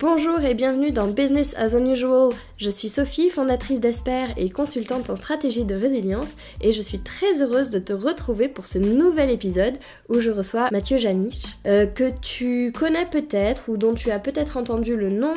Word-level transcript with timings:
Bonjour 0.00 0.40
et 0.42 0.54
bienvenue 0.54 0.92
dans 0.92 1.08
Business 1.08 1.56
as 1.58 1.76
Unusual. 1.76 2.30
Je 2.56 2.70
suis 2.70 2.88
Sophie, 2.88 3.30
fondatrice 3.30 3.80
d'Esper 3.80 4.26
et 4.36 4.48
consultante 4.48 5.10
en 5.10 5.16
stratégie 5.16 5.64
de 5.64 5.74
résilience 5.74 6.36
et 6.60 6.70
je 6.70 6.80
suis 6.80 7.00
très 7.00 7.42
heureuse 7.42 7.70
de 7.70 7.80
te 7.80 7.92
retrouver 7.92 8.46
pour 8.46 8.68
ce 8.68 8.78
nouvel 8.78 9.28
épisode 9.28 9.74
où 10.08 10.20
je 10.20 10.30
reçois 10.30 10.68
Mathieu 10.70 10.98
Janisch, 10.98 11.42
euh, 11.66 11.86
que 11.86 12.12
tu 12.22 12.70
connais 12.70 13.06
peut-être 13.06 13.70
ou 13.70 13.76
dont 13.76 13.92
tu 13.92 14.12
as 14.12 14.20
peut-être 14.20 14.56
entendu 14.56 14.94
le 14.94 15.10
nom 15.10 15.34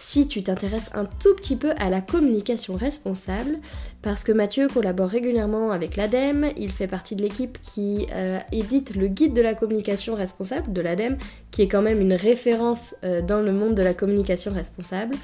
si 0.00 0.26
tu 0.26 0.42
t'intéresses 0.42 0.90
un 0.94 1.04
tout 1.04 1.36
petit 1.36 1.56
peu 1.56 1.72
à 1.76 1.90
la 1.90 2.00
communication 2.00 2.74
responsable, 2.74 3.58
parce 4.00 4.24
que 4.24 4.32
Mathieu 4.32 4.66
collabore 4.66 5.10
régulièrement 5.10 5.72
avec 5.72 5.96
l'ADEME, 5.96 6.46
il 6.56 6.72
fait 6.72 6.86
partie 6.86 7.14
de 7.14 7.22
l'équipe 7.22 7.58
qui 7.62 8.06
euh, 8.12 8.38
édite 8.50 8.96
le 8.96 9.08
guide 9.08 9.34
de 9.34 9.42
la 9.42 9.52
communication 9.52 10.14
responsable 10.14 10.72
de 10.72 10.80
l'ADEME, 10.80 11.18
qui 11.50 11.60
est 11.60 11.68
quand 11.68 11.82
même 11.82 12.00
une 12.00 12.14
référence 12.14 12.94
euh, 13.04 13.20
dans 13.20 13.40
le 13.40 13.52
monde 13.52 13.74
de 13.74 13.82
la 13.82 13.92
communication 13.92 14.54
responsable. 14.54 15.14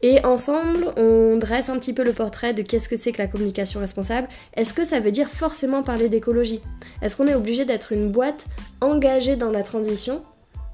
Et 0.00 0.24
ensemble, 0.24 0.94
on 0.96 1.36
dresse 1.36 1.68
un 1.68 1.78
petit 1.78 1.92
peu 1.92 2.02
le 2.02 2.14
portrait 2.14 2.54
de 2.54 2.62
qu'est-ce 2.62 2.88
que 2.88 2.96
c'est 2.96 3.12
que 3.12 3.18
la 3.18 3.28
communication 3.28 3.80
responsable. 3.80 4.28
Est-ce 4.56 4.72
que 4.72 4.86
ça 4.86 4.98
veut 4.98 5.10
dire 5.10 5.28
forcément 5.28 5.82
parler 5.82 6.08
d'écologie? 6.08 6.62
Est-ce 7.02 7.16
qu'on 7.16 7.26
est 7.26 7.34
obligé 7.34 7.66
d'être 7.66 7.92
une 7.92 8.10
boîte 8.10 8.46
engagée 8.80 9.36
dans 9.36 9.50
la 9.50 9.62
transition 9.62 10.22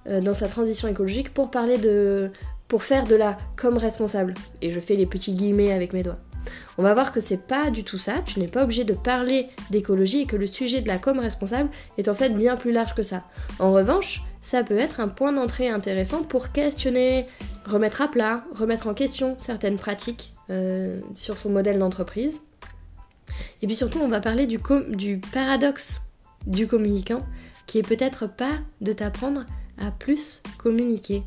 euh, 0.09 0.21
dans 0.21 0.35
sa 0.35 0.49
transition 0.49 0.89
écologique 0.89 1.35
pour 1.35 1.51
parler 1.51 1.77
de 1.77 2.31
pour 2.69 2.83
faire 2.83 3.07
de 3.07 3.15
la 3.15 3.39
comme 3.57 3.79
responsable. 3.79 4.35
Et 4.63 4.71
je 4.71 4.81
fais 4.81 4.95
les 4.95 5.07
petits 5.07 5.33
guillemets 5.33 5.73
avec 5.73 5.93
mes 5.93 6.03
doigts. 6.03 6.19
On 6.79 6.83
va 6.83 6.95
voir 6.95 7.13
que 7.13 7.21
c'est 7.21 7.47
pas 7.47 7.71
du 7.71 7.83
tout 7.83 7.99
ça, 7.99 8.23
tu 8.25 8.39
n'es 8.39 8.47
pas 8.47 8.65
obligé 8.65 8.85
de 8.85 8.93
parler 8.93 9.49
d'écologie 9.71 10.23
et 10.23 10.27
que 10.27 10.37
le 10.37 10.47
sujet 10.47 10.81
de 10.81 10.89
la 10.89 10.99
com 10.99 11.19
responsable 11.19 11.71
est 11.99 12.09
en 12.09 12.15
fait 12.15 12.31
bien 12.31 12.57
plus 12.57 12.73
large 12.73 12.95
que 12.95 13.03
ça. 13.03 13.25
En 13.59 13.73
revanche, 13.73 14.23
ça 14.43 14.63
peut 14.63 14.79
être 14.79 15.01
un 15.01 15.09
point 15.09 15.33
d'entrée 15.33 15.69
intéressant 15.69 16.23
pour 16.23 16.53
questionner, 16.53 17.27
remettre 17.67 18.01
à 18.01 18.09
plat, 18.09 18.45
remettre 18.55 18.87
en 18.87 18.95
question 18.95 19.35
certaines 19.39 19.77
pratiques 19.77 20.33
euh, 20.51 21.01
sur 21.15 21.37
son 21.37 21.51
modèle 21.51 21.79
d'entreprise. 21.79 22.41
Et 23.61 23.67
puis 23.67 23.77
surtout, 23.77 23.99
on 23.99 24.09
va 24.09 24.21
parler 24.21 24.47
du, 24.47 24.59
du 24.91 25.21
paradoxe 25.33 26.01
du 26.47 26.67
communicant, 26.67 27.23
qui 27.67 27.79
est 27.79 27.87
peut-être 27.87 28.27
pas 28.27 28.53
de 28.81 28.93
t'apprendre 28.93 29.45
à 29.79 29.91
plus 29.91 30.43
communiquer. 30.57 31.25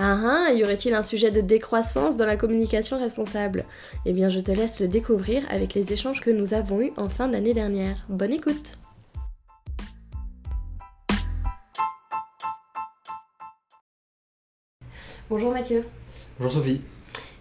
Ah 0.00 0.46
ah, 0.46 0.52
y 0.52 0.62
aurait-il 0.62 0.94
un 0.94 1.02
sujet 1.02 1.32
de 1.32 1.40
décroissance 1.40 2.14
dans 2.14 2.24
la 2.24 2.36
communication 2.36 3.00
responsable? 3.00 3.64
Eh 4.06 4.12
bien, 4.12 4.30
je 4.30 4.38
te 4.38 4.52
laisse 4.52 4.78
le 4.78 4.86
découvrir 4.86 5.44
avec 5.50 5.74
les 5.74 5.92
échanges 5.92 6.20
que 6.20 6.30
nous 6.30 6.54
avons 6.54 6.80
eus 6.80 6.92
en 6.96 7.08
fin 7.08 7.26
d'année 7.26 7.52
dernière. 7.52 8.06
Bonne 8.08 8.32
écoute 8.32 8.78
Bonjour 15.28 15.50
Mathieu. 15.50 15.84
Bonjour 16.38 16.62
Sophie. 16.62 16.80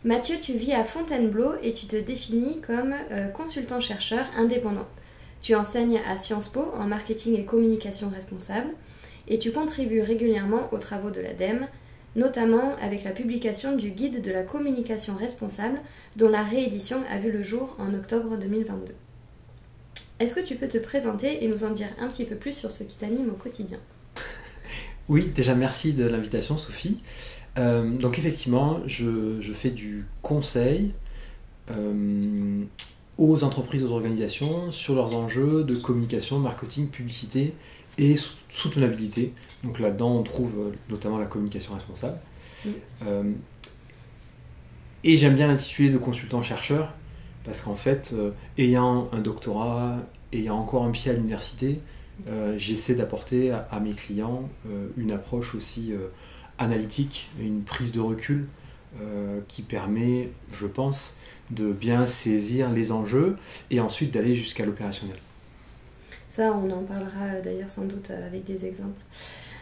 Mathieu, 0.03 0.37
tu 0.41 0.53
vis 0.53 0.73
à 0.73 0.83
Fontainebleau 0.83 1.51
et 1.61 1.73
tu 1.73 1.85
te 1.85 1.95
définis 1.95 2.59
comme 2.61 2.95
euh, 3.11 3.27
consultant-chercheur 3.27 4.25
indépendant. 4.35 4.87
Tu 5.43 5.53
enseignes 5.53 6.01
à 6.09 6.17
Sciences 6.17 6.49
Po 6.49 6.73
en 6.75 6.87
marketing 6.87 7.35
et 7.37 7.45
communication 7.45 8.09
responsable 8.09 8.71
et 9.27 9.37
tu 9.37 9.51
contribues 9.51 10.01
régulièrement 10.01 10.73
aux 10.73 10.79
travaux 10.79 11.11
de 11.11 11.21
l'ADEME, 11.21 11.67
notamment 12.15 12.75
avec 12.81 13.03
la 13.03 13.11
publication 13.11 13.75
du 13.75 13.91
guide 13.91 14.21
de 14.21 14.31
la 14.31 14.43
communication 14.43 15.15
responsable 15.15 15.79
dont 16.15 16.29
la 16.29 16.43
réédition 16.43 16.97
a 17.09 17.19
vu 17.19 17.31
le 17.31 17.43
jour 17.43 17.75
en 17.79 17.93
octobre 17.93 18.37
2022. 18.37 18.93
Est-ce 20.19 20.33
que 20.33 20.39
tu 20.39 20.55
peux 20.55 20.67
te 20.67 20.79
présenter 20.79 21.43
et 21.43 21.47
nous 21.47 21.63
en 21.63 21.71
dire 21.71 21.89
un 21.99 22.07
petit 22.07 22.25
peu 22.25 22.35
plus 22.35 22.57
sur 22.57 22.71
ce 22.71 22.83
qui 22.83 22.97
t'anime 22.97 23.29
au 23.29 23.35
quotidien? 23.35 23.79
Oui, 25.09 25.31
déjà 25.33 25.55
merci 25.55 25.93
de 25.93 26.03
l'invitation 26.03 26.57
Sophie. 26.57 26.99
Euh, 27.57 27.97
donc 27.97 28.19
effectivement, 28.19 28.81
je, 28.85 29.39
fais 29.53 29.69
du 29.69 30.05
conseil 30.21 30.91
euh, 31.71 32.63
aux 33.17 33.43
entreprises, 33.45 33.85
aux 33.85 33.91
organisations 33.91 34.69
sur 34.71 34.95
leurs 34.95 35.15
enjeux 35.15 35.63
de 35.63 35.75
communication, 35.75 36.39
marketing, 36.39 36.87
publicité 36.87 37.53
et 37.97 38.15
soutenabilité. 38.49 39.33
Donc 39.63 39.79
là-dedans, 39.79 40.11
on 40.11 40.23
trouve 40.23 40.53
euh, 40.59 40.71
notamment 40.89 41.17
la 41.17 41.25
communication 41.25 41.73
responsable. 41.73 42.17
Euh, 43.05 43.31
et 45.03 45.15
j'aime 45.15 45.35
bien 45.35 45.47
l'intitulé 45.47 45.89
de 45.89 45.97
consultant-chercheur, 45.97 46.93
parce 47.43 47.61
qu'en 47.61 47.75
fait, 47.75 48.11
euh, 48.13 48.31
ayant 48.57 49.09
un 49.13 49.19
doctorat, 49.19 49.97
ayant 50.33 50.57
encore 50.57 50.83
un 50.83 50.91
pied 50.91 51.11
à 51.11 51.13
l'université, 51.13 51.79
j'essaie 52.57 52.95
d'apporter 52.95 53.51
à, 53.51 53.79
mes 53.79 53.93
clients 53.93 54.49
une 54.97 55.11
approche 55.11 55.53
aussi 55.53 55.93
analytique, 56.57 57.29
une 57.39 57.61
prise 57.61 57.91
de 57.91 57.99
recul 57.99 58.47
qui 59.47 59.61
permet, 59.61 60.31
je 60.51 60.65
pense, 60.65 61.19
de 61.51 61.71
bien 61.71 62.07
saisir 62.07 62.71
les 62.71 62.91
enjeux 62.91 63.37
et 63.69 63.79
ensuite 63.79 64.11
d'aller 64.11 64.33
jusqu'à 64.33 64.65
l'opérationnel. 64.65 65.15
Ça, 66.37 66.53
on 66.53 66.69
en 66.69 66.83
parlera 66.83 67.41
d'ailleurs 67.43 67.71
sans 67.71 67.85
doute 67.85 68.11
avec 68.11 68.43
des 68.43 68.67
exemples. 68.67 69.01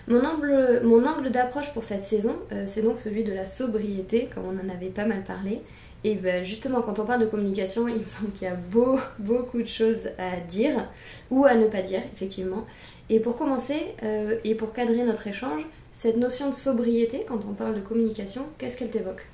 Mon 0.10 0.26
angle, 0.26 0.82
mon 0.84 1.06
angle 1.08 1.30
d'approche 1.32 1.72
pour 1.72 1.86
cette 1.86 2.04
saison, 2.04 2.36
euh, 2.52 2.66
c'est 2.68 2.82
donc 2.82 3.00
celui 3.00 3.24
de 3.24 3.32
la 3.32 3.46
sobriété, 3.46 4.28
comme 4.36 4.44
on 4.44 4.60
en 4.60 4.70
avait 4.70 4.90
pas 4.90 5.06
mal 5.06 5.24
parlé. 5.24 5.62
Et 6.04 6.16
ben, 6.16 6.44
justement, 6.44 6.82
quand 6.82 7.00
on 7.00 7.06
parle 7.06 7.22
de 7.22 7.28
communication, 7.28 7.88
il 7.88 8.00
me 8.00 8.04
semble 8.04 8.34
qu'il 8.34 8.50
y 8.50 8.52
a 8.52 8.56
beau, 8.56 9.00
beaucoup 9.20 9.62
de 9.62 9.68
choses 9.68 10.10
à 10.18 10.42
dire 10.42 10.90
ou 11.32 11.46
à 11.46 11.56
ne 11.56 11.68
pas 11.68 11.82
dire, 11.82 12.02
effectivement. 12.14 12.66
Et 13.10 13.22
pour 13.22 13.38
commencer, 13.38 13.96
euh, 14.04 14.38
et 14.44 14.54
pour 14.54 14.74
cadrer 14.74 15.06
notre 15.06 15.28
échange, 15.28 15.62
cette 15.94 16.18
notion 16.18 16.50
de 16.50 16.56
sobriété, 16.56 17.26
quand 17.26 17.46
on 17.46 17.54
parle 17.54 17.76
de 17.76 17.82
communication, 17.82 18.48
qu'est-ce 18.58 18.76
qu'elle 18.76 18.90
t'évoque? 18.90 19.26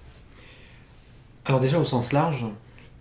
Alors 1.45 1.59
déjà, 1.59 1.79
au 1.79 1.85
sens 1.85 2.13
large, 2.13 2.45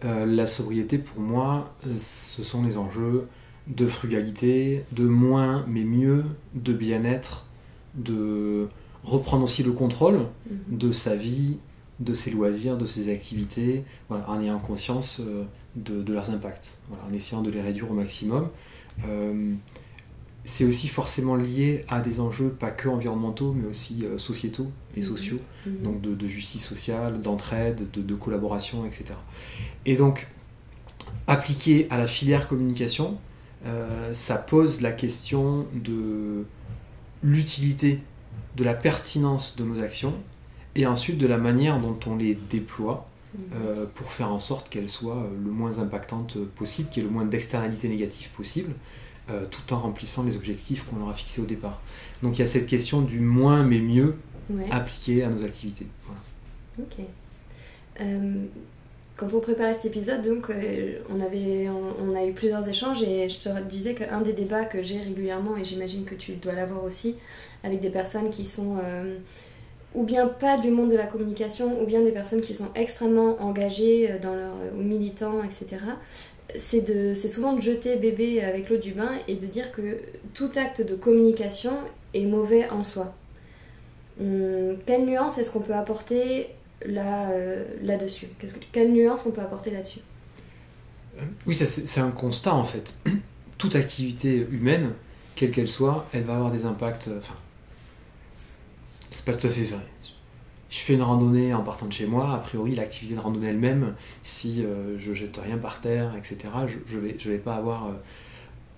euh, 0.07 0.25
la 0.25 0.47
sobriété, 0.47 0.97
pour 0.97 1.21
moi, 1.21 1.75
ce 1.99 2.43
sont 2.43 2.63
les 2.63 2.79
enjeux 2.79 3.29
de 3.71 3.87
frugalité, 3.87 4.85
de 4.93 5.07
moins 5.07 5.65
mais 5.69 5.85
mieux, 5.85 6.25
de 6.55 6.73
bien-être, 6.73 7.47
de 7.95 8.69
reprendre 9.05 9.45
aussi 9.45 9.63
le 9.63 9.73
contrôle 9.73 10.27
mhm. 10.51 10.79
de 10.79 10.93
sa 10.93 11.15
vie, 11.15 11.59
de 12.01 12.15
ses 12.15 12.31
loisirs, 12.31 12.77
de 12.77 12.87
ses 12.87 13.11
activités, 13.11 13.85
en 14.09 14.41
ayant 14.41 14.59
conscience 14.59 15.21
euh, 15.21 15.45
de, 15.77 16.13
leurs 16.13 16.31
impacts, 16.31 16.79
en 17.09 17.13
essayant 17.13 17.43
de 17.43 17.51
les 17.51 17.61
réduire 17.61 17.91
au 17.91 17.95
maximum. 17.95 18.49
Euh, 19.07 19.55
c'est 20.45 20.65
aussi 20.65 20.89
forcément 20.89 21.37
lié 21.37 21.85
à 21.89 22.01
des 22.01 22.19
enjeux 22.19 22.49
pas 22.49 22.71
que 22.71 22.89
environnementaux, 22.89 23.53
mais 23.53 23.69
aussi 23.69 24.05
euh, 24.05 24.17
sociétaux 24.17 24.71
et 24.97 25.01
mhm. 25.01 25.07
sociaux, 25.07 25.39
mhm. 25.67 25.83
donc 25.83 26.01
de, 26.01 26.27
justice 26.27 26.65
sociale, 26.65 27.21
d'entraide, 27.21 27.91
de, 27.93 28.01
de, 28.01 28.15
collaboration, 28.15 28.87
etc. 28.87 29.05
Et 29.85 29.97
donc, 29.97 30.29
appliqué 31.27 31.87
à 31.91 31.99
la 31.99 32.07
filière 32.07 32.49
communication, 32.49 33.19
ça 34.13 34.37
pose 34.37 34.81
la 34.81 34.93
question 34.93 35.67
de 35.75 36.45
l'utilité, 37.23 38.01
de 38.57 38.65
la 38.65 38.75
pertinence 38.75 39.57
de 39.57 39.65
nos 39.65 39.83
actions 39.83 40.15
et 40.75 40.87
ensuite 40.87 41.19
de 41.19 41.27
la 41.27 41.39
manière 41.39 41.81
dont 41.81 41.99
on 42.07 42.17
les 42.17 42.35
déploie 42.35 43.09
mhm. 43.35 43.45
euh, 43.55 43.87
pour 43.95 44.13
faire 44.13 44.31
en 44.31 44.39
sorte 44.39 44.69
qu'elles 44.69 44.89
soient 44.89 45.17
euh, 45.17 45.31
le 45.45 45.51
moins 45.51 45.79
impactantes 45.79 46.39
possible, 46.39 46.89
qu'il 46.91 47.03
y 47.03 47.07
ait 47.07 47.09
le 47.09 47.15
moins 47.15 47.25
d'externalités 47.25 47.89
négatives 47.89 48.31
possible, 48.31 48.73
euh, 49.31 49.45
tout 49.51 49.73
en 49.73 49.79
remplissant 49.79 50.23
les 50.25 50.37
objectifs 50.37 50.85
qu'on 50.85 50.97
leur 50.97 51.09
a 51.09 51.15
fixés 51.15 51.41
au 51.41 51.47
départ. 51.47 51.81
Donc 52.23 52.39
il 52.39 52.41
y 52.41 52.45
a 52.45 52.47
cette 52.47 52.67
question 52.67 53.03
du 53.03 53.21
moins 53.21 53.63
mais 53.63 53.81
mieux 53.81 54.17
appliqué 54.71 55.23
à 55.23 55.29
nos 55.29 55.45
activités. 55.45 55.87
Ok 56.79 57.05
quand 59.21 59.35
on 59.35 59.41
préparait 59.41 59.75
cet 59.75 59.85
épisode, 59.85 60.23
donc, 60.23 60.49
euh, 60.49 60.99
on, 61.11 61.21
a 62.15 62.25
eu 62.25 62.33
plusieurs 62.33 62.67
échanges 62.67 63.03
et 63.03 63.29
je 63.29 63.39
te 63.39 63.63
disais 63.65 63.93
qu'un 63.93 64.23
des 64.23 64.33
débats 64.33 64.65
que 64.65 64.83
j'ai 64.83 64.99
régulièrement, 64.99 65.59
et 65.59 65.65
j'imagine 65.65 66.07
que 66.07 66.15
tu 66.15 66.33
dois 66.37 66.55
l'avoir 66.55 66.83
aussi, 66.85 67.17
avec 67.63 67.83
des 67.83 67.91
personnes 67.91 68.31
qui 68.31 68.47
sont 68.47 68.79
euh, 68.83 69.19
ou 69.95 70.05
bien 70.05 70.27
pas 70.27 70.57
du 70.57 70.71
monde 70.71 70.91
de 70.91 70.97
la 70.97 71.07
communication, 71.07 71.83
ou 71.83 71.85
bien 71.85 72.01
des 72.01 72.13
personnes 72.13 72.41
qui 72.41 72.55
sont 72.55 72.69
extrêmement 72.75 73.37
engagées 73.43 74.11
euh, 74.11 74.19
dans 74.19 74.35
leur, 74.35 74.55
ou 74.79 74.81
militants, 74.83 75.45
etc., 75.45 75.83
c'est 76.57 77.29
souvent 77.29 77.53
de 77.53 77.61
jeter 77.61 77.97
bébé 77.97 78.41
avec 78.43 78.71
l'eau 78.71 78.79
du 78.79 78.93
bain 78.93 79.13
et 79.29 79.37
de 79.37 79.47
dire 79.47 79.71
que 79.71 79.99
tout 80.35 80.51
acte 80.57 80.81
de 80.85 80.97
communication 80.97 81.73
est 82.15 82.25
mauvais 82.25 82.69
en 82.71 82.83
soi. 82.83 83.15
Hum, 84.19 84.79
quelle 84.87 85.05
nuance 85.05 85.37
est-ce 85.39 85.53
qu'on 85.53 85.61
peut 85.61 85.75
apporter 85.75 86.49
là, 86.87 87.31
euh, 87.31 87.65
là-dessus 87.83 88.29
Quelle 88.73 88.93
nuance 88.93 89.27
on 89.27 89.33
peut 89.33 89.41
apporter 89.41 89.71
là-dessus 89.71 90.01
euh, 91.19 91.25
Oui, 91.47 91.55
c'est 91.55 92.01
un 92.01 92.11
constat 92.11 92.55
en 92.55 92.65
fait. 92.65 92.95
Toute 93.59 93.77
activité 93.77 94.47
humaine, 94.51 94.93
quelle 95.35 95.51
qu'elle 95.51 95.71
soit, 95.71 96.07
elle 96.13 96.23
va 96.23 96.37
avoir 96.37 96.51
des 96.51 96.65
impacts. 96.65 97.09
Euh, 97.09 97.19
enfin, 97.19 97.35
c'est 99.11 99.25
pas 99.25 99.35
tout 99.35 99.47
à 99.47 99.51
fait 99.51 99.65
vrai. 99.65 99.81
Je 100.71 100.79
fais 100.79 100.95
une 100.95 101.03
randonnée 101.03 101.53
en 101.53 101.63
partant 101.63 101.87
de 101.87 101.93
chez 101.93 102.07
moi, 102.07 102.33
a 102.33 102.39
priori 102.39 102.77
l'activité 102.77 103.17
de 103.17 103.21
randonnée 103.21 103.49
elle-même, 103.49 103.97
si 104.23 104.65
je 104.99 105.13
jette 105.15 105.37
rien 105.37 105.59
par 105.59 105.81
terre, 105.81 106.15
etc., 106.17 106.39
je, 106.69 106.77
je, 106.87 107.01
vais, 107.01 107.17
je 107.19 107.29
vais 107.29 107.39
pas 107.39 107.57
avoir 107.57 107.89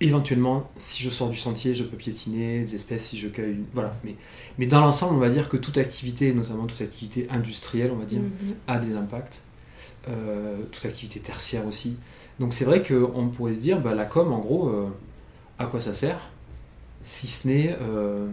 éventuellement, 0.04 0.70
si 0.76 1.02
je 1.02 1.10
sors 1.10 1.28
du 1.28 1.36
sentier, 1.36 1.74
je 1.74 1.84
peux 1.84 1.96
piétiner 1.96 2.60
des 2.60 2.74
espèces 2.74 3.06
si 3.06 3.18
je 3.18 3.28
cueille. 3.28 3.56
Voilà. 3.74 3.94
Mais, 4.04 4.16
mais 4.58 4.66
dans 4.66 4.80
l'ensemble, 4.80 5.14
on 5.16 5.20
va 5.20 5.28
dire 5.30 5.48
que 5.48 5.56
toute 5.56 5.78
activité, 5.78 6.32
notamment 6.32 6.66
toute 6.66 6.80
activité 6.80 7.26
industrielle, 7.30 7.90
on 7.92 7.98
va 7.98 8.04
dire, 8.04 8.20
Mhm. 8.20 8.54
a 8.68 8.78
des 8.78 8.94
impacts. 8.96 9.42
Euh, 10.08 10.56
toute 10.72 10.84
activité 10.84 11.20
tertiaire 11.20 11.64
aussi. 11.66 11.96
Donc 12.40 12.52
c'est 12.54 12.64
vrai 12.64 12.82
qu'on 12.82 13.28
pourrait 13.28 13.54
se 13.54 13.60
dire, 13.60 13.80
bah, 13.80 13.94
la 13.94 14.04
com, 14.04 14.32
en 14.32 14.40
gros, 14.40 14.68
euh, 14.68 14.88
à 15.60 15.66
quoi 15.66 15.78
ça 15.80 15.94
sert? 15.94 16.28
Si 17.04 17.28
ce 17.28 17.46
n'est, 17.46 17.76
euh, 17.80 18.26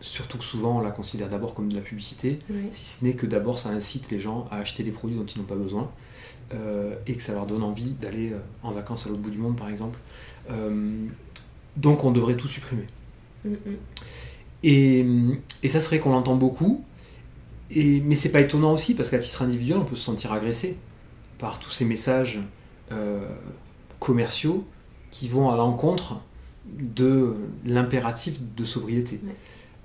surtout 0.00 0.38
que 0.38 0.44
souvent 0.44 0.78
on 0.78 0.80
la 0.80 0.90
considère 0.90 1.28
d'abord 1.28 1.54
comme 1.54 1.68
de 1.68 1.74
la 1.74 1.80
publicité, 1.82 2.36
si 2.70 2.84
ce 2.86 3.04
n'est 3.04 3.12
que 3.14 3.26
d'abord 3.26 3.58
ça 3.58 3.70
incite 3.70 4.10
les 4.10 4.18
gens 4.20 4.48
à 4.50 4.56
acheter 4.58 4.82
des 4.82 4.90
produits 4.90 5.16
dont 5.18 5.24
ils 5.26 5.38
n'ont 5.38 5.44
pas 5.46 5.54
besoin 5.54 5.90
euh, 6.54 6.94
et 7.06 7.14
que 7.14 7.22
ça 7.22 7.32
leur 7.34 7.46
donne 7.46 7.62
envie 7.62 7.90
d'aller 7.90 8.32
en 8.62 8.72
vacances 8.72 9.06
à 9.06 9.10
l'autre 9.10 9.22
bout 9.22 9.30
du 9.30 9.38
monde 9.38 9.56
par 9.56 9.68
exemple. 9.68 9.98
Euh, 10.50 11.06
donc 11.76 12.04
on 12.04 12.10
devrait 12.10 12.36
tout 12.36 12.48
supprimer. 12.48 12.86
Et, 14.62 15.04
et 15.62 15.68
ça 15.68 15.80
serait 15.80 15.98
qu'on 15.98 16.10
l'entend 16.10 16.36
beaucoup, 16.36 16.84
et, 17.70 18.00
mais 18.00 18.14
c'est 18.14 18.30
pas 18.30 18.40
étonnant 18.40 18.72
aussi 18.72 18.94
parce 18.94 19.10
qu'à 19.10 19.18
titre 19.18 19.42
individuel 19.42 19.78
on 19.78 19.84
peut 19.84 19.96
se 19.96 20.04
sentir 20.04 20.32
agressé 20.32 20.76
par 21.38 21.58
tous 21.58 21.70
ces 21.70 21.84
messages 21.84 22.40
euh, 22.92 23.28
commerciaux 23.98 24.64
qui 25.10 25.28
vont 25.28 25.50
à 25.50 25.56
l'encontre 25.56 26.20
de 26.66 27.34
l'impératif 27.66 28.40
de 28.56 28.64
sobriété. 28.64 29.20
Ouais. 29.24 29.34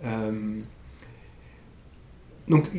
Euh, 0.05 0.59
donc 2.47 2.69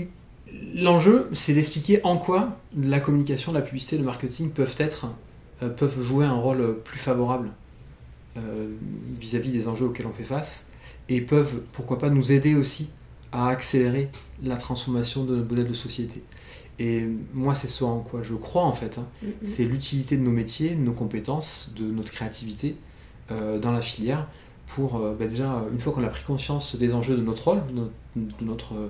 l'enjeu, 0.75 1.29
c'est 1.33 1.53
d'expliquer 1.53 2.01
en 2.05 2.17
quoi 2.17 2.59
la 2.77 3.01
communication, 3.01 3.53
la 3.53 3.61
publicité, 3.61 3.99
le 3.99 4.05
marketing 4.05 4.51
peuvent 4.51 4.75
être, 4.79 5.09
euh, 5.63 5.69
peuvent 5.69 6.01
jouer 6.01 6.25
un 6.25 6.35
rôle 6.35 6.79
plus 6.83 6.99
favorable 6.99 7.51
euh, 8.37 8.69
vis-à-vis 9.19 9.51
des 9.51 9.69
enjeux 9.69 9.87
auxquels 9.87 10.07
on 10.07 10.13
fait 10.13 10.23
face, 10.25 10.69
et 11.09 11.21
peuvent, 11.21 11.63
pourquoi 11.73 11.99
pas, 11.99 12.11
nous 12.11 12.33
aider 12.33 12.55
aussi 12.55 12.91
à 13.33 13.49
accélérer 13.49 14.11
la 14.43 14.57
transformation 14.57 15.25
de 15.25 15.37
notre 15.37 15.49
modèle 15.49 15.69
de 15.69 15.75
société. 15.75 16.23
Et 16.79 17.05
moi, 17.35 17.55
c'est 17.55 17.69
ce 17.69 17.85
en 17.85 18.01
quoi 18.01 18.23
je 18.23 18.35
crois 18.35 18.65
en 18.65 18.73
fait. 18.73 18.99
hein. 18.99 19.07
Mhm. 19.23 19.33
C'est 19.43 19.65
l'utilité 19.65 20.17
de 20.17 20.23
nos 20.23 20.31
métiers, 20.31 20.71
de 20.71 20.81
nos 20.81 20.93
compétences, 20.93 21.73
de 21.77 21.85
notre 21.85 22.11
créativité 22.11 22.75
euh, 23.31 23.59
dans 23.59 23.71
la 23.73 23.83
filière 23.83 24.27
pour 24.67 24.97
euh, 24.97 25.15
bah, 25.19 25.27
déjà, 25.27 25.65
une 25.73 25.79
fois 25.79 25.93
qu'on 25.93 26.05
a 26.05 26.09
pris 26.09 26.25
conscience 26.25 26.77
des 26.77 26.95
enjeux 26.95 27.17
de 27.17 27.23
notre 27.23 27.45
rôle, 27.49 27.67
de 27.67 27.73
notre, 27.73 27.93
de 28.17 28.45
notre, 28.45 28.75
euh, 28.75 28.89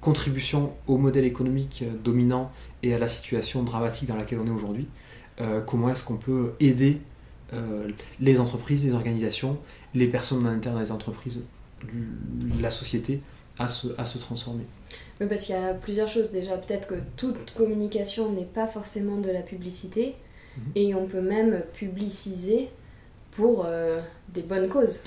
contribution 0.00 0.72
au 0.86 0.96
modèle 0.96 1.26
économique 1.26 1.84
dominant 2.02 2.50
et 2.82 2.94
à 2.94 2.98
la 2.98 3.06
situation 3.06 3.62
dramatique 3.62 4.08
dans 4.08 4.16
laquelle 4.16 4.38
on 4.38 4.46
est 4.46 4.50
aujourd'hui, 4.50 4.86
comment 5.66 5.90
est-ce 5.90 6.04
qu'on 6.04 6.16
peut 6.16 6.52
aider 6.58 7.02
euh, 7.52 7.88
les 8.20 8.40
entreprises, 8.40 8.84
les 8.84 8.92
organisations, 8.92 9.58
les 9.94 10.06
personnes 10.06 10.46
en 10.46 10.50
interne 10.50 10.76
dans 10.76 10.80
les 10.80 10.92
entreprises, 10.92 11.40
la 12.60 12.70
société 12.70 13.20
à 13.58 13.68
se, 13.68 13.88
à 13.98 14.04
se 14.04 14.18
transformer. 14.18 14.64
Oui, 15.20 15.26
parce 15.28 15.44
qu'il 15.44 15.54
y 15.54 15.58
a 15.58 15.74
plusieurs 15.74 16.08
choses. 16.08 16.30
Déjà, 16.30 16.56
peut-être 16.56 16.88
que 16.88 16.94
toute 17.16 17.52
communication 17.54 18.32
n'est 18.32 18.44
pas 18.44 18.66
forcément 18.66 19.18
de 19.18 19.30
la 19.30 19.42
publicité. 19.42 20.14
Mhm. 20.56 20.62
Et 20.74 20.94
on 20.94 21.06
peut 21.06 21.20
même 21.20 21.62
publiciser 21.74 22.68
pour 23.32 23.64
euh, 23.66 24.00
des 24.32 24.42
bonnes 24.42 24.68
causes. 24.68 25.02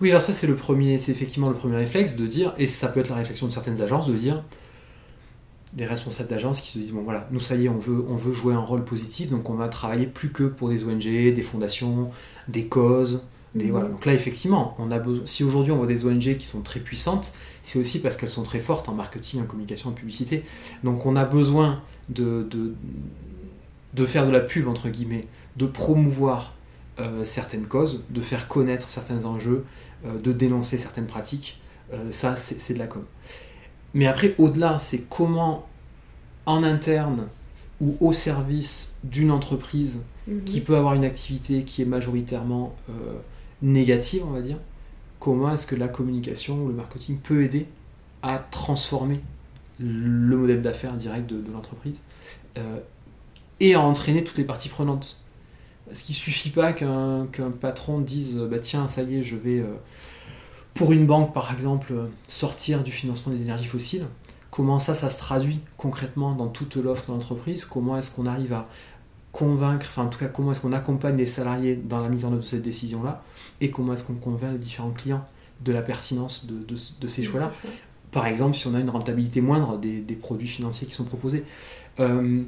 Oui, 0.00 0.10
alors 0.10 0.22
ça 0.22 0.32
c'est 0.32 0.46
le 0.46 0.56
premier, 0.56 0.98
c'est 0.98 1.12
effectivement 1.12 1.48
le 1.48 1.54
premier 1.54 1.76
réflexe 1.76 2.16
de 2.16 2.26
dire, 2.26 2.54
et 2.58 2.66
ça 2.66 2.88
peut 2.88 3.00
être 3.00 3.10
la 3.10 3.16
réflexion 3.16 3.46
de 3.46 3.52
certaines 3.52 3.80
agences, 3.80 4.08
de 4.08 4.14
dire 4.14 4.42
des 5.72 5.86
responsables 5.86 6.28
d'agences 6.28 6.60
qui 6.60 6.68
se 6.68 6.78
disent 6.78 6.92
bon 6.92 7.02
voilà, 7.02 7.26
nous 7.30 7.40
ça 7.40 7.54
y 7.56 7.64
est, 7.66 7.68
on 7.68 7.78
veut, 7.78 8.04
on 8.08 8.16
veut 8.16 8.32
jouer 8.32 8.54
un 8.54 8.60
rôle 8.60 8.84
positif, 8.84 9.30
donc 9.30 9.48
on 9.48 9.54
va 9.54 9.68
travailler 9.68 10.06
plus 10.06 10.30
que 10.30 10.44
pour 10.44 10.68
des 10.68 10.84
ONG, 10.84 11.02
des 11.02 11.42
fondations, 11.42 12.10
des 12.48 12.66
causes. 12.66 13.22
Des, 13.54 13.66
Mhm. 13.66 13.70
voilà. 13.70 13.88
Donc 13.88 14.06
là 14.06 14.14
effectivement, 14.14 14.74
on 14.78 14.90
a 14.90 14.98
besoin, 14.98 15.22
si 15.26 15.44
aujourd'hui 15.44 15.72
on 15.72 15.76
voit 15.76 15.86
des 15.86 16.06
ONG 16.06 16.36
qui 16.38 16.46
sont 16.46 16.62
très 16.62 16.80
puissantes, 16.80 17.32
c'est 17.62 17.78
aussi 17.78 18.00
parce 18.00 18.16
qu'elles 18.16 18.28
sont 18.30 18.42
très 18.44 18.60
fortes 18.60 18.88
en 18.88 18.94
marketing, 18.94 19.42
en 19.42 19.44
communication, 19.44 19.90
en 19.90 19.92
publicité. 19.92 20.44
Donc 20.84 21.04
on 21.06 21.16
a 21.16 21.24
besoin 21.24 21.80
de, 22.08 22.46
de, 22.50 22.74
de 23.94 24.06
faire 24.06 24.26
de 24.26 24.32
la 24.32 24.40
pub 24.40 24.68
entre 24.68 24.88
guillemets, 24.88 25.26
de 25.56 25.66
promouvoir 25.66 26.54
euh, 26.98 27.24
certaines 27.24 27.66
causes, 27.66 28.04
de 28.10 28.20
faire 28.20 28.48
connaître 28.48 28.88
certains 28.90 29.24
enjeux, 29.24 29.64
euh, 30.06 30.18
de 30.18 30.32
dénoncer 30.32 30.78
certaines 30.78 31.06
pratiques. 31.06 31.60
Euh, 31.92 32.10
ça, 32.10 32.36
c'est 32.36 32.72
de 32.74 32.78
la 32.78 32.86
com. 32.86 33.04
Mais 33.94 34.06
après, 34.06 34.34
au-delà, 34.38 34.78
c'est 34.78 35.02
comment, 35.08 35.66
en 36.46 36.62
interne 36.62 37.26
ou 37.80 37.96
au 38.00 38.12
service 38.12 38.96
d'une 39.04 39.30
entreprise 39.30 40.02
Mhm. 40.28 40.44
qui 40.44 40.60
peut 40.60 40.76
avoir 40.76 40.94
une 40.94 41.04
activité 41.04 41.64
qui 41.64 41.82
est 41.82 41.84
majoritairement 41.84 42.76
euh, 42.88 42.92
négative, 43.60 44.22
on 44.24 44.30
va 44.30 44.40
dire, 44.40 44.56
comment 45.18 45.52
est-ce 45.52 45.66
que 45.66 45.74
la 45.74 45.88
communication 45.88 46.62
ou 46.62 46.68
le 46.68 46.74
marketing 46.74 47.18
peut 47.18 47.42
aider 47.42 47.66
à 48.22 48.38
transformer 48.38 49.20
le 49.80 50.36
modèle 50.36 50.62
d'affaires 50.62 50.92
direct 50.92 51.28
de, 51.28 51.40
de 51.40 51.50
l'entreprise 51.52 52.02
euh, 52.56 52.78
et 53.58 53.74
à 53.74 53.80
entraîner 53.80 54.22
toutes 54.22 54.38
les 54.38 54.44
parties 54.44 54.68
prenantes? 54.68 55.18
Parce 55.86 56.02
qu'il 56.02 56.14
suffit 56.14 56.50
pas 56.50 56.72
qu'un 56.72 57.26
qu'un 57.32 57.50
patron 57.50 57.98
dise 57.98 58.36
bah 58.48 58.60
tiens 58.60 58.86
ça 58.86 59.02
y 59.02 59.16
est 59.16 59.22
je 59.24 59.34
vais 59.34 59.58
euh, 59.58 59.66
pour 60.74 60.92
une 60.92 61.06
banque 61.06 61.32
par 61.34 61.52
exemple 61.52 61.92
sortir 62.28 62.82
du 62.82 62.92
financement 62.92 63.32
des 63.32 63.42
énergies 63.42 63.66
fossiles. 63.66 64.06
Comment 64.50 64.78
ça 64.78 64.94
ça 64.94 65.08
se 65.10 65.18
traduit 65.18 65.60
concrètement 65.76 66.34
dans 66.34 66.48
toute 66.48 66.76
l'offre 66.76 67.06
de 67.08 67.12
l'entreprise? 67.12 67.64
Comment 67.64 67.96
est-ce 67.96 68.10
qu'on 68.10 68.26
arrive 68.26 68.52
à 68.52 68.68
convaincre, 69.32 69.86
enfin 69.88 70.04
en 70.04 70.08
tout 70.08 70.18
cas 70.18 70.28
comment 70.28 70.52
est-ce 70.52 70.60
qu'on 70.60 70.72
accompagne 70.72 71.16
les 71.16 71.26
salariés 71.26 71.74
dans 71.76 72.00
la 72.00 72.08
mise 72.08 72.24
en 72.24 72.28
œuvre 72.32 72.42
de 72.42 72.46
cette 72.46 72.62
décision-là? 72.62 73.22
Et 73.60 73.70
comment 73.70 73.94
est-ce 73.94 74.04
qu'on 74.04 74.14
convainc 74.14 74.52
les 74.52 74.58
différents 74.58 74.90
clients 74.90 75.24
de 75.64 75.72
la 75.72 75.80
pertinence 75.82 76.46
de, 76.46 76.54
de- 76.54 76.80
de 77.00 77.06
ces 77.06 77.22
choix-là? 77.22 77.50
Par 78.10 78.26
exemple, 78.26 78.54
si 78.56 78.66
on 78.66 78.74
a 78.74 78.80
une 78.80 78.90
rentabilité 78.90 79.40
moindre 79.40 79.78
des, 79.78 80.00
des 80.00 80.14
produits 80.14 80.48
financiers 80.48 80.86
qui 80.86 80.92
sont 80.92 81.04
proposés. 81.04 81.44
Euh, 81.98 82.42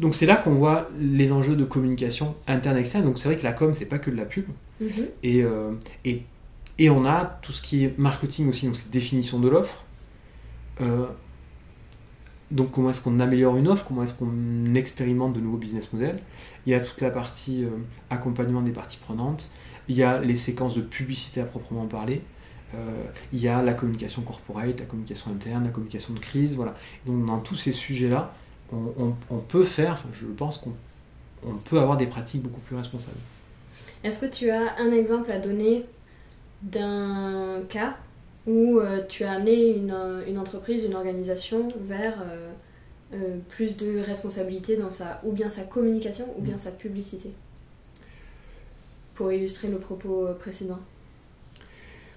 donc 0.00 0.14
c'est 0.16 0.26
là 0.26 0.34
qu'on 0.36 0.54
voit 0.54 0.88
les 0.98 1.30
enjeux 1.30 1.54
de 1.54 1.64
communication 1.64 2.34
interne 2.48 2.78
externe. 2.78 3.04
Donc 3.04 3.18
c'est 3.18 3.28
vrai 3.28 3.36
que 3.36 3.44
la 3.44 3.52
com, 3.52 3.74
c'est 3.74 3.86
pas 3.86 4.00
que 4.00 4.10
de 4.10 4.16
la 4.16 4.24
pub. 4.24 4.46
Mhm. 4.80 4.88
Et, 5.22 5.42
euh, 5.44 5.70
et, 6.04 6.22
et 6.78 6.90
on 6.90 7.04
a 7.04 7.38
tout 7.42 7.52
ce 7.52 7.62
qui 7.62 7.84
est 7.84 7.98
marketing 7.98 8.48
aussi, 8.48 8.66
donc 8.66 8.76
c'est 8.76 8.90
définition 8.90 9.38
de 9.38 9.48
l'offre. 9.48 9.84
Euh, 10.80 11.06
donc 12.50 12.72
comment 12.72 12.90
est-ce 12.90 13.00
qu'on 13.00 13.20
améliore 13.20 13.56
une 13.56 13.68
offre, 13.68 13.84
comment 13.86 14.02
est-ce 14.02 14.14
qu'on 14.14 14.74
expérimente 14.74 15.32
de 15.32 15.40
nouveaux 15.40 15.56
business 15.56 15.92
models. 15.92 16.20
Il 16.66 16.70
y 16.70 16.74
a 16.74 16.80
toute 16.80 17.00
la 17.00 17.10
partie 17.10 17.64
euh, 17.64 17.70
accompagnement 18.10 18.62
des 18.62 18.72
parties 18.72 18.98
prenantes, 18.98 19.50
il 19.88 19.96
y 19.96 20.02
a 20.02 20.20
les 20.20 20.36
séquences 20.36 20.74
de 20.74 20.82
publicité 20.82 21.40
à 21.40 21.44
proprement 21.44 21.86
parler, 21.86 22.22
euh, 22.74 23.04
il 23.32 23.40
y 23.40 23.48
a 23.48 23.62
la 23.62 23.74
communication 23.74 24.22
corporate, 24.22 24.80
la 24.80 24.86
communication 24.86 25.30
interne, 25.30 25.64
la 25.64 25.70
communication 25.70 26.12
de 26.12 26.18
crise, 26.18 26.54
voilà. 26.54 26.74
Donc 27.06 27.24
dans 27.24 27.38
tous 27.38 27.56
ces 27.56 27.72
sujets-là, 27.72 28.34
on, 28.72 29.38
peut 29.38 29.62
faire, 29.62 30.02
je 30.12 30.26
pense 30.26 30.58
qu'on 30.58 30.72
on 31.46 31.52
peut 31.52 31.78
avoir 31.78 31.96
des 31.96 32.06
pratiques 32.06 32.42
beaucoup 32.42 32.60
plus 32.60 32.74
responsables. 32.74 33.18
Est-ce 34.02 34.18
que 34.18 34.26
tu 34.26 34.50
as 34.50 34.76
un 34.78 34.90
exemple 34.90 35.30
à 35.30 35.38
donner 35.38 35.84
d'un 36.62 37.62
cas 37.68 37.96
où 38.46 38.78
euh, 38.78 39.02
tu 39.08 39.24
as 39.24 39.32
amené 39.32 39.70
une, 39.76 39.90
euh, 39.92 40.22
une 40.28 40.38
entreprise, 40.38 40.84
une 40.84 40.94
organisation 40.94 41.68
vers 41.88 42.14
euh, 43.14 43.38
plus 43.48 43.76
de 43.76 43.98
responsabilité 44.00 44.76
dans 44.76 44.90
sa, 44.90 45.20
ou 45.24 45.32
bien 45.32 45.50
sa 45.50 45.64
communication 45.64 46.26
ou 46.38 46.42
bien 46.42 46.58
sa 46.58 46.70
publicité 46.72 47.30
Pour 49.14 49.30
illustrer 49.32 49.68
le 49.68 49.78
propos 49.78 50.26
euh, 50.26 50.34
précédent. 50.34 50.80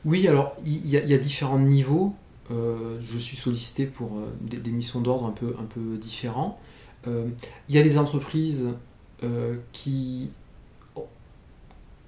Oui, 0.06 0.28
alors 0.28 0.56
il 0.66 0.88
y, 0.88 0.98
a- 0.98 1.04
il 1.04 1.10
y 1.10 1.14
a 1.14 1.18
différents 1.18 1.60
niveaux. 1.60 2.14
Euh, 2.52 2.98
je 3.02 3.18
suis 3.20 3.36
sollicité 3.38 3.86
pour 3.86 4.18
euh, 4.18 4.28
des, 4.42 4.58
des 4.58 4.72
missions 4.72 5.02
d'ordre 5.02 5.26
un 5.28 5.32
peu, 5.32 5.56
un 5.60 5.66
peu 5.66 5.98
différents. 5.98 6.60
Euh, 7.08 7.28
Il 7.70 7.76
y 7.76 7.80
a 7.80 7.84
des 7.84 7.98
entreprises 7.98 8.68
qui, 9.74 10.30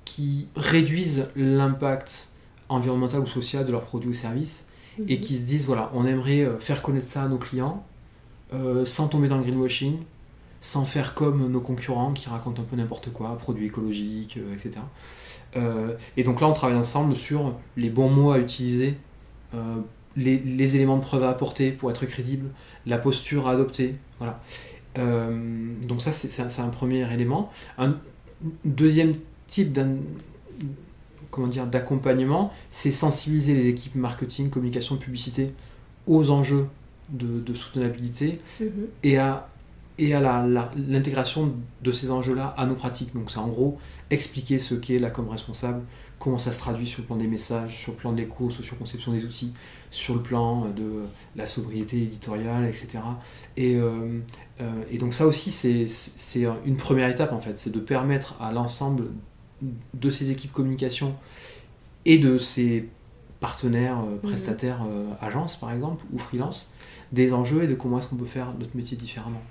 qui 0.10 0.48
réduisent 0.56 1.28
l'impact 1.36 2.30
environnemental 2.68 3.20
ou 3.20 3.28
social 3.28 3.63
de 3.63 3.72
leurs 3.72 3.84
produits 3.84 4.10
ou 4.10 4.13
services 4.13 4.66
et 5.08 5.16
Mhm. 5.18 5.22
qui 5.22 5.38
se 5.38 5.44
disent 5.44 5.66
voilà, 5.68 5.92
on 5.94 6.04
aimerait 6.08 6.42
euh, 6.42 6.58
faire 6.58 6.82
connaître 6.82 7.08
ça 7.08 7.22
à 7.24 7.28
nos 7.28 7.38
clients 7.38 7.86
euh, 8.56 8.86
sans 8.88 9.08
tomber 9.08 9.28
dans 9.28 9.38
le 9.38 9.44
greenwashing, 9.44 9.98
sans 10.62 10.84
faire 10.84 11.13
comme 11.13 11.51
nos 11.51 11.62
concurrents 11.62 12.12
qui 12.13 12.28
racontent 12.28 12.60
un 12.60 12.66
peu 12.66 12.75
n'importe 12.75 13.13
quoi, 13.13 13.38
produits 13.38 13.68
écologiques, 13.68 14.38
euh, 14.38 14.56
etc. 14.56 14.84
Euh, 15.56 15.94
et 16.18 16.24
donc 16.24 16.42
là, 16.42 16.48
on 16.48 16.54
travaille 16.54 16.78
ensemble 16.78 17.16
sur 17.16 17.54
les 17.78 17.92
bons 17.92 18.10
mots 18.10 18.32
à 18.32 18.39
utiliser, 18.39 18.98
euh, 19.54 19.75
les, 20.18 20.39
les 20.39 20.75
éléments 20.75 20.98
de 20.98 21.04
preuve 21.04 21.24
à 21.24 21.30
apporter 21.30 21.72
pour 21.72 21.92
être 21.92 22.06
crédible, 22.08 22.50
la 22.88 22.98
posture 22.98 23.48
à 23.48 23.51
adopter. 23.51 23.94
Voilà. 24.18 24.42
Donc 25.88 26.01
ça, 26.01 26.12
c'est 26.12 26.42
un, 26.42 26.50
c'est 26.50 26.62
un 26.62 26.68
premier 26.70 27.10
élément. 27.13 27.51
Un 27.78 27.96
deuxième 28.66 29.13
type 29.50 29.74
d'un 29.74 29.96
comment 31.32 31.48
dire 31.48 31.68
d'accompagnement, 31.68 32.51
c'est 32.72 32.91
sensibiliser 32.91 33.53
les 33.53 33.68
équipes 33.68 33.96
marketing, 33.96 34.50
communication, 34.50 34.98
publicité 34.98 35.51
aux 36.08 36.32
enjeux 36.32 36.68
de, 37.10 37.39
de 37.39 37.53
soutenabilité 37.53 38.39
Mhm. 38.60 38.70
et 39.03 39.18
à, 39.18 39.50
et 40.00 40.13
à 40.13 40.46
l'intégration 40.88 41.53
de 41.84 41.91
ces 41.91 42.10
enjeux-là 42.10 42.53
à 42.58 42.65
nos 42.65 42.75
pratiques. 42.75 43.13
Donc 43.13 43.29
c'est 43.32 43.38
en 43.39 43.48
gros 43.48 43.75
expliquer 44.10 44.58
ce 44.60 44.74
qu'est 44.75 44.98
la 44.98 45.12
com 45.12 45.27
responsable, 45.29 45.82
comment 46.18 46.39
ça 46.39 46.51
se 46.51 46.58
traduit 46.60 46.88
sur 46.88 47.01
le 47.01 47.08
plan 47.08 47.15
des 47.18 47.27
messages, 47.27 47.77
sur 47.77 47.91
le 47.91 47.98
plan 47.98 48.12
de 48.12 48.18
l'éco, 48.18 48.50
socio-conception 48.50 49.12
des 49.12 49.24
outils, 49.24 49.53
sur 49.91 50.15
le 50.15 50.22
plan 50.22 50.65
de 50.75 51.03
la 51.36 51.46
sobriété 51.46 51.98
éditoriale, 51.98 52.65
etc. 52.65 53.00
Et, 53.56 53.75
euh, 53.75 54.20
euh, 54.62 54.72
et 54.89 54.98
donc 54.98 55.13
ça 55.13 55.27
aussi, 55.27 55.51
c'est 55.51 56.46
une 56.65 56.77
première 56.77 57.10
étape 57.10 57.34
en 57.34 57.39
fait, 57.39 57.58
c'est 57.60 57.72
de 57.72 57.79
permettre 57.79 58.36
à 58.41 58.51
l'ensemble 58.51 59.06
de 59.94 60.10
ces 60.10 60.32
équipes 60.32 60.51
communication 60.51 61.16
et 62.06 62.18
de 62.18 62.38
ces 62.38 62.88
partenaires, 63.39 64.00
euh, 64.00 64.16
mhm. 64.16 64.20
prestataires, 64.20 64.82
agences 65.22 65.56
par 65.56 65.72
exemple, 65.72 66.06
ou 66.13 66.18
freelance, 66.18 66.74
des 67.12 67.34
enjeux 67.34 67.63
et 67.63 67.68
de 67.68 67.75
comment 67.75 67.98
est-ce 67.98 68.08
qu'on 68.08 68.18
peut 68.18 68.25
faire 68.25 68.54
notre 68.60 68.75
métier 68.75 68.98
différemment. 68.98 69.42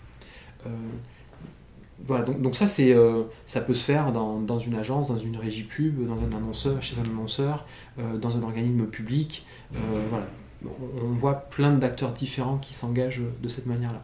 Voilà, 2.07 2.25
donc, 2.25 2.41
donc 2.41 2.55
ça, 2.55 2.67
c'est, 2.67 2.93
euh, 2.93 3.25
ça 3.45 3.61
peut 3.61 3.75
se 3.75 3.85
faire 3.85 4.13
dans, 4.13 4.41
dans, 4.41 4.59
une 4.59 4.77
agence, 4.77 5.09
dans 5.09 5.19
une 5.19 5.37
régie 5.37 5.65
pub, 5.65 6.07
dans 6.07 6.23
un 6.23 6.37
annonceur, 6.37 6.81
chez 6.81 6.97
un 6.99 7.05
annonceur, 7.05 7.67
euh, 7.99 8.17
dans 8.19 8.37
un 8.37 8.43
organisme 8.43 8.87
public. 8.87 9.45
Euh, 9.75 9.79
voilà. 10.11 10.27
On, 10.65 11.13
voit 11.15 11.35
plein 11.35 11.73
d'acteurs 11.73 12.13
différents 12.13 12.59
qui 12.59 12.75
s'engagent 12.75 13.23
de 13.43 13.49
cette 13.49 13.67
manière-là. 13.67 14.03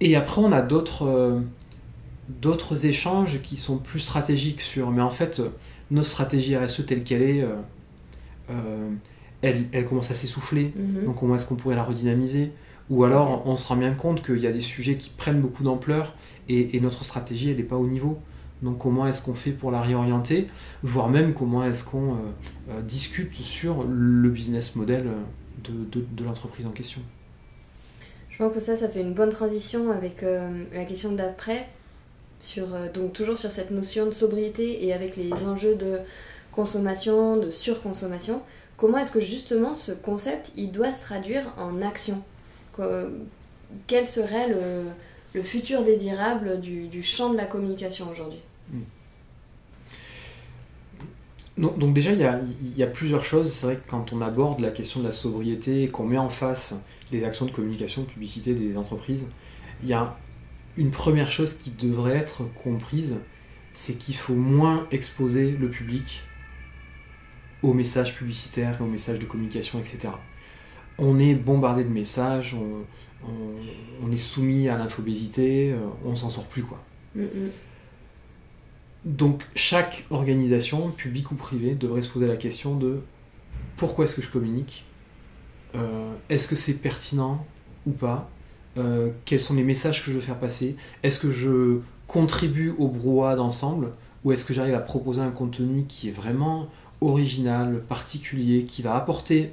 Et 0.00 0.16
après, 0.16 0.40
on 0.40 0.50
a 0.50 0.60
d'autres, 0.60 1.40
d'autres 2.28 2.86
échanges 2.86 3.40
qui 3.42 3.56
sont 3.56 3.78
plus 3.78 4.00
stratégiques 4.00 4.60
sur. 4.60 4.90
Mais 4.90 5.02
en 5.02 5.10
fait, 5.10 5.42
notre 5.90 6.08
stratégie 6.08 6.56
RSE 6.56 6.86
telle 6.86 7.04
qu'elle 7.04 7.22
est, 7.22 7.44
elle, 9.42 9.64
elle, 9.72 9.84
commence 9.84 10.10
à 10.10 10.14
s'essouffler. 10.14 10.72
Mm-hmm. 10.76 11.04
Donc, 11.04 11.16
comment 11.18 11.34
est-ce 11.34 11.46
qu'on 11.46 11.56
pourrait 11.56 11.76
la 11.76 11.82
redynamiser? 11.82 12.52
Ou 12.90 13.04
alors 13.04 13.46
on 13.46 13.56
se 13.56 13.66
rend 13.66 13.76
bien 13.76 13.94
compte 13.94 14.22
qu'il 14.22 14.38
y 14.38 14.46
a 14.46 14.52
des 14.52 14.60
sujets 14.60 14.96
qui 14.96 15.10
prennent 15.10 15.40
beaucoup 15.40 15.62
d'ampleur 15.62 16.14
et, 16.48 16.78
notre 16.80 17.04
stratégie 17.04 17.50
elle 17.50 17.56
n'est 17.56 17.62
pas 17.62 17.76
au 17.76 17.86
niveau. 17.86 18.18
Donc 18.62 18.78
comment 18.78 19.06
est-ce 19.06 19.22
qu'on 19.22 19.34
fait 19.34 19.50
pour 19.50 19.70
la 19.70 19.82
réorienter, 19.82 20.46
voire 20.82 21.08
même 21.08 21.34
comment 21.34 21.64
est-ce 21.64 21.84
qu'on 21.84 22.12
euh, 22.12 22.16
euh, 22.70 22.82
discute 22.82 23.34
sur 23.34 23.84
le 23.84 24.28
business 24.30 24.76
model 24.76 25.06
de, 25.64 26.24
l'entreprise 26.24 26.66
en 26.66 26.70
question? 26.70 27.00
Je 28.30 28.38
pense 28.38 28.52
que 28.52 28.60
ça, 28.60 28.76
ça 28.76 28.88
fait 28.88 29.00
une 29.00 29.14
bonne 29.14 29.30
transition 29.30 29.90
avec 29.90 30.22
euh, 30.22 30.64
la 30.72 30.84
question 30.84 31.12
d'après, 31.12 31.68
sur, 32.40 32.66
donc 32.92 33.12
toujours 33.12 33.38
sur 33.38 33.50
cette 33.50 33.70
notion 33.70 34.06
de 34.06 34.10
sobriété 34.10 34.84
et 34.84 34.92
avec 34.92 35.16
les 35.16 35.32
enjeux 35.44 35.74
de 35.74 35.98
consommation, 36.52 37.36
de 37.36 37.50
surconsommation. 37.50 38.42
Comment 38.76 38.98
est-ce 38.98 39.12
que 39.12 39.20
justement 39.20 39.74
ce 39.74 39.92
concept, 39.92 40.52
il 40.56 40.72
doit 40.72 40.92
se 40.92 41.02
traduire 41.02 41.52
en 41.56 41.80
action 41.80 42.22
quel 43.86 44.06
serait 44.06 44.48
le, 44.48 45.42
futur 45.42 45.82
désirable 45.82 46.60
du, 46.60 47.02
champ 47.02 47.30
de 47.30 47.36
la 47.36 47.44
communication 47.44 48.08
aujourd'hui 48.10 48.38
hmm. 48.70 48.82
donc, 51.56 51.92
déjà, 51.92 52.12
il 52.12 52.76
y, 52.76 52.82
a, 52.82 52.86
plusieurs 52.86 53.24
choses. 53.24 53.52
C'est 53.52 53.66
vrai 53.66 53.76
que 53.76 53.88
quand 53.88 54.12
on 54.12 54.20
aborde 54.20 54.60
la 54.60 54.70
question 54.70 55.00
de 55.00 55.06
la 55.06 55.12
sobriété 55.12 55.84
et 55.84 55.88
qu'on 55.88 56.04
met 56.04 56.18
en 56.18 56.28
face 56.28 56.74
les 57.12 57.24
actions 57.24 57.46
de 57.46 57.52
communication, 57.52 58.02
de 58.02 58.06
publicité 58.06 58.54
des 58.54 58.76
entreprises, 58.76 59.26
il 59.82 59.88
y 59.88 59.92
a 59.92 60.16
une 60.76 60.90
première 60.90 61.30
chose 61.30 61.54
qui 61.54 61.70
devrait 61.70 62.16
être 62.16 62.42
comprise, 62.54 63.16
c'est 63.72 63.94
qu'il 63.94 64.16
faut 64.16 64.34
moins 64.34 64.86
exposer 64.90 65.50
le 65.52 65.68
public 65.68 66.22
aux 67.62 67.72
messages 67.72 68.14
publicitaires, 68.14 68.80
aux 68.80 68.86
messages 68.86 69.18
de 69.18 69.24
communication, 69.24 69.78
etc 69.78 70.10
on 70.98 71.18
est 71.18 71.34
bombardé 71.34 71.84
de 71.84 71.88
messages, 71.88 72.54
on, 72.54 74.12
est 74.12 74.16
soumis 74.16 74.68
à 74.68 74.76
l'infobésité, 74.76 75.72
euh, 75.72 75.78
on 76.04 76.14
s'en 76.14 76.30
sort 76.30 76.46
plus 76.46 76.62
quoi. 76.62 76.84
Mm. 77.16 77.22
Donc 79.04 79.42
chaque 79.54 80.04
organisation, 80.10 80.90
publique 80.90 81.30
ou 81.32 81.34
privée, 81.34 81.74
devrait 81.74 82.02
se 82.02 82.08
poser 82.08 82.26
la 82.26 82.36
question 82.36 82.76
de 82.76 83.00
pourquoi 83.76 84.04
est-ce 84.04 84.14
que 84.14 84.22
je 84.22 84.30
communique? 84.30 84.84
Euh, 85.74 86.14
Est-ce 86.28 86.46
que 86.46 86.54
c'est 86.54 86.74
pertinent 86.74 87.44
ou 87.86 87.90
pas? 87.90 88.30
Euh, 88.78 89.10
Quels 89.24 89.40
sont 89.40 89.54
les 89.54 89.62
messages 89.62 90.04
que 90.04 90.10
je 90.10 90.16
veux 90.16 90.22
faire 90.22 90.38
passer? 90.38 90.76
Est-ce 91.02 91.18
que 91.18 91.30
je 91.30 91.78
contribue 92.06 92.74
au 92.78 92.88
brouhaha 92.88 93.36
d'ensemble? 93.36 93.90
Ou 94.24 94.32
est-ce 94.32 94.44
que 94.44 94.54
j'arrive 94.54 94.74
à 94.74 94.80
proposer 94.80 95.20
un 95.20 95.30
contenu 95.30 95.84
qui 95.86 96.08
est 96.08 96.12
vraiment 96.12 96.68
original, 97.00 97.82
particulier, 97.88 98.64
qui 98.64 98.82
va 98.82 98.96
apporter 98.96 99.50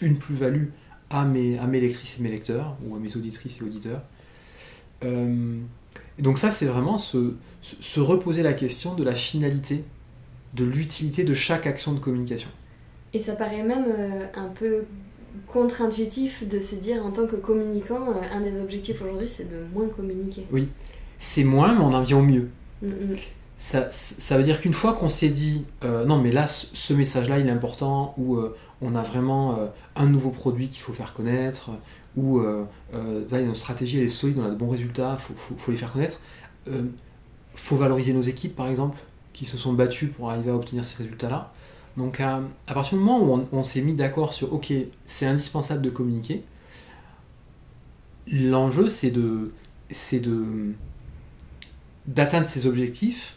une 0.00 0.18
plus-value 0.18 0.66
à 1.10 1.24
mes, 1.24 1.58
lectrices 1.80 2.18
et 2.20 2.22
mes 2.22 2.30
lecteurs, 2.30 2.76
ou 2.84 2.94
à 2.94 2.98
mes 2.98 3.16
auditrices 3.16 3.60
et 3.60 3.64
auditeurs? 3.64 4.02
Euh, 5.04 5.58
donc 6.18 6.38
ça, 6.38 6.50
c'est 6.50 6.66
vraiment 6.66 6.98
se, 6.98 7.34
se, 7.62 8.00
reposer 8.00 8.42
la 8.42 8.52
question 8.52 8.94
de 8.94 9.04
la 9.04 9.14
finalité, 9.14 9.84
de 10.54 10.64
l'utilité 10.64 11.24
de 11.24 11.34
chaque 11.34 11.66
action 11.66 11.92
de 11.92 11.98
communication. 11.98 12.48
Et 13.12 13.20
ça 13.20 13.34
paraît 13.34 13.62
même 13.62 13.86
euh, 13.88 14.26
un 14.34 14.48
peu 14.48 14.84
contre-intuitif 15.46 16.46
de 16.46 16.58
se 16.58 16.74
dire 16.74 17.04
en 17.04 17.10
tant 17.10 17.26
que 17.26 17.36
communicant, 17.36 18.10
euh, 18.10 18.20
un 18.32 18.40
des 18.40 18.60
objectifs 18.60 19.02
aujourd'hui, 19.02 19.28
c'est 19.28 19.48
de 19.50 19.58
moins 19.72 19.88
communiquer. 19.88 20.46
Oui, 20.50 20.68
c'est 21.18 21.44
moins, 21.44 21.74
mais 21.74 21.84
on 21.84 21.92
en 21.92 22.02
vient 22.02 22.18
au 22.18 22.22
mieux. 22.22 22.48
Mm, 22.82 22.88
mm. 22.88 23.16
Ça, 23.56 23.88
ça, 23.90 24.38
veut 24.38 24.44
dire 24.44 24.60
qu'une 24.60 24.74
fois 24.74 24.92
qu'on 24.92 25.08
s'est 25.08 25.30
dit, 25.30 25.66
non, 25.82 26.16
mais 26.18 26.30
là, 26.30 26.46
ce 26.46 26.94
message-là, 26.94 27.40
il 27.40 27.48
est 27.48 27.50
important, 27.50 28.14
ou 28.16 28.38
on 28.80 28.94
a 28.94 29.02
vraiment 29.02 29.58
un 29.96 30.06
nouveau 30.06 30.30
produit 30.30 30.68
qu'il 30.68 30.80
faut 30.80 30.92
faire 30.92 31.12
connaître, 31.12 31.72
ou 32.18 32.40
euh, 32.40 32.64
euh, 32.94 33.24
notre 33.30 33.56
stratégie 33.56 33.98
elle 33.98 34.04
est 34.04 34.08
solide, 34.08 34.38
on 34.38 34.44
a 34.44 34.50
de 34.50 34.54
bons 34.54 34.70
résultats, 34.70 35.18
il 35.30 35.36
faut, 35.36 35.70
les 35.70 35.76
faire 35.76 35.92
connaître. 35.92 36.20
Il 36.66 36.72
euh, 36.72 36.82
faut 37.54 37.76
valoriser 37.76 38.12
nos 38.12 38.22
équipes 38.22 38.56
par 38.56 38.68
exemple, 38.68 38.98
qui 39.32 39.44
se 39.44 39.56
sont 39.56 39.72
battues 39.72 40.08
pour 40.08 40.30
arriver 40.30 40.50
à 40.50 40.54
obtenir 40.54 40.84
ces 40.84 40.98
résultats-là. 40.98 41.52
Donc 41.98 42.20
à, 42.20 42.40
partir 42.66 42.96
du 42.96 43.04
moment 43.04 43.20
où 43.20 43.48
on, 43.50 43.62
s'est 43.64 43.80
mis 43.80 43.94
d'accord 43.94 44.32
sur 44.32 44.52
ok, 44.52 44.72
c'est 45.04 45.26
indispensable 45.26 45.82
de 45.82 45.90
communiquer, 45.90 46.44
l'enjeu 48.30 48.88
c'est 48.88 49.10
de 49.10 49.52
c'est 49.90 50.20
de 50.20 50.74
d'atteindre 52.06 52.46
ces 52.46 52.66
objectifs, 52.66 53.36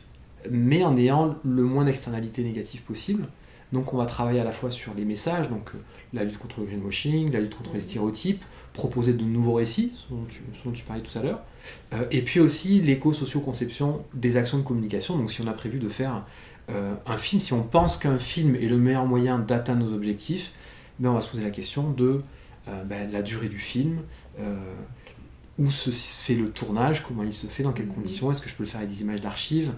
mais 0.50 0.84
en 0.84 0.96
ayant 0.96 1.36
le 1.44 1.64
moins 1.64 1.86
d'externalités 1.86 2.44
négatives 2.44 2.84
possible. 2.84 3.28
Donc 3.74 3.94
on 3.94 3.98
va 3.98 4.06
travailler 4.06 4.40
à 4.40 4.44
la 4.44 4.52
fois 4.52 4.70
sur 4.70 4.94
les 4.94 5.06
messages, 5.06 5.50
donc 5.50 5.72
la 6.14 6.24
lutte 6.24 6.38
contre 6.38 6.60
le 6.60 6.68
greenwashing, 6.68 7.32
la 7.32 7.40
lutte 7.40 7.56
contre 7.56 7.74
les 7.74 7.80
stéréotypes, 7.80 8.44
proposer 8.74 9.14
de 9.14 9.24
nouveaux 9.24 9.54
récits, 9.54 9.94
ce 9.96 10.14
dont 10.14 10.72
tu, 10.72 10.84
parlais 10.84 11.02
tout 11.02 11.18
à 11.18 11.24
l'heure, 11.24 11.42
euh, 11.94 12.04
et 12.12 12.22
puis 12.22 12.42
aussi 12.42 12.82
l'éco-socio-conception 12.82 14.04
des 14.14 14.38
actions 14.38 14.58
de 14.58 14.64
communication. 14.64 15.18
Donc 15.18 15.32
si 15.32 15.42
on 15.42 15.48
a 15.48 15.54
prévu 15.54 15.80
de 15.80 15.90
faire 15.90 16.26
euh, 16.72 16.94
un 17.06 17.18
film, 17.18 17.42
si 17.42 17.54
on 17.54 17.64
pense 17.64 17.98
qu'un 17.98 18.18
film 18.18 18.56
est 18.56 18.68
le 18.68 18.78
meilleur 18.78 19.06
moyen 19.06 19.40
d'atteindre 19.40 19.86
nos 19.86 19.94
objectifs, 19.94 20.52
ben 21.00 21.10
on 21.10 21.14
va 21.14 21.22
se 21.22 21.30
poser 21.30 21.44
la 21.44 21.52
question 21.52 21.90
de 21.90 22.22
euh, 22.68 22.84
ben, 22.84 23.12
la 23.12 23.22
durée 23.22 23.50
du 23.50 23.60
film, 23.60 24.02
où 25.60 25.70
se 25.70 25.92
fait 25.92 26.34
le 26.34 26.50
tournage, 26.50 27.04
comment 27.04 27.24
il 27.24 27.34
se 27.34 27.46
fait, 27.46 27.62
dans 27.62 27.74
quelles 27.74 27.86
mmh. 27.86 27.94
conditions, 27.94 28.32
est-ce 28.32 28.42
que 28.42 28.50
je 28.50 28.56
peux 28.56 28.64
le 28.64 28.70
faire 28.70 28.80
avec 28.80 28.90
des 28.90 29.02
images 29.02 29.22
d'archives, 29.22 29.74